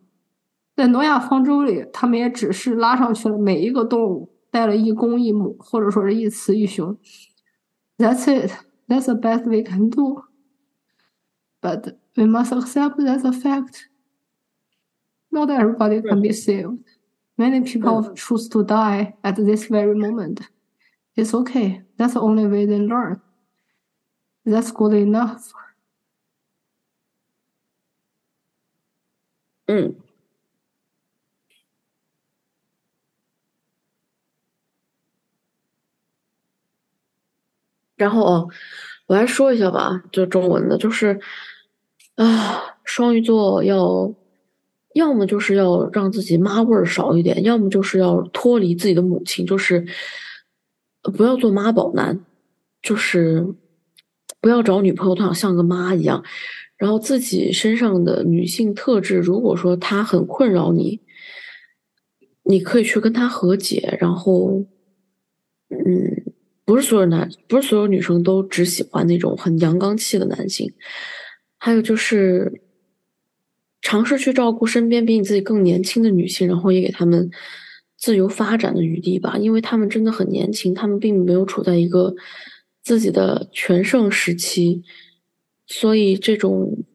[0.77, 6.97] 在诺亚方舟里，他们也只是拉上去了每一个动物，带了一公一母，或者说是一雌一雄。
[7.99, 8.53] That's it.
[8.89, 10.23] That's the best we can do.
[11.61, 13.89] But we must accept that's a fact.
[15.31, 16.79] Not everybody can be saved.
[17.37, 20.41] Many people choose to die at this very moment.
[21.15, 21.83] It's okay.
[21.99, 23.21] That's the only way they learn.
[24.46, 25.50] That's good enough.
[29.68, 29.96] 嗯，
[37.96, 38.50] 然后哦，
[39.08, 41.20] 我来说一下吧，就中文的，就是
[42.16, 44.14] 啊，双鱼座要
[44.94, 49.84] 要么就是要让自己妈味儿少一点，要么就是要脱离自己的母亲，就是
[51.02, 52.24] 不要做妈宝男，
[52.84, 53.48] 就是
[54.46, 56.24] 不要找女朋友，都想像个妈一样。
[56.78, 61.02] 然后自己身上的女性特质，如果说她很困扰你，
[62.44, 63.98] 你可以去跟她和解。
[64.00, 64.64] 然后，
[65.70, 66.32] 嗯，
[66.64, 70.72] 不是所有男，不是所有女生都只喜欢那种很阳刚气的男性。
[71.58, 72.62] 还有就是，
[73.82, 77.32] 尝试去照顾身边比你自己更年轻的女性，然后也给他们
[77.98, 82.14] 自由发展的余地吧，因为他们真的很年轻，他们并没有处在一个
[82.86, 84.82] 自己的全盛时期。
[85.68, 86.86] 所以这种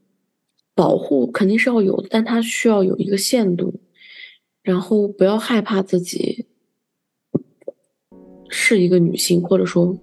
[0.75, 3.81] 保护肯定是要有的，但它需要有一个限度，
[4.63, 6.47] 然后不要害怕自己
[8.49, 9.99] 是一个女性，或者说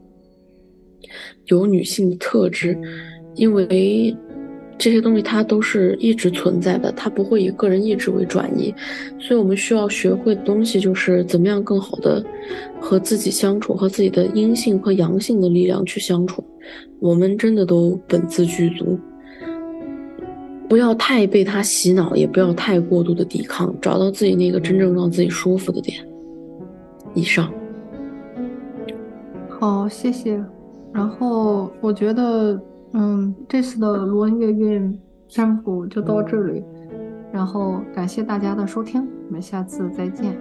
[1.46, 2.78] 有女性的特质，
[3.34, 4.16] 因为。
[4.78, 8.71] 这些东西它都是一直存在的，它不会以个人意志为转移，
[9.19, 12.23] 所以我们需要学会的东西就是怎么样更好的
[12.80, 16.43] 和自己相处，和自己的阴性和阳性的力量去相处。
[16.99, 18.99] 我们真的都本自具足，
[20.69, 25.97] 不要太被他洗脑，也不要太过度的抵抗，找到自己那个真正让自己舒服的点。
[27.15, 27.51] 以上。
[29.49, 30.39] 好，谢谢。
[30.93, 32.61] 然后我觉得。
[32.94, 36.64] 嗯，这次的罗恩月韵占卜就到这里，
[37.32, 40.36] 然后感谢大家的收听，我们下次再见。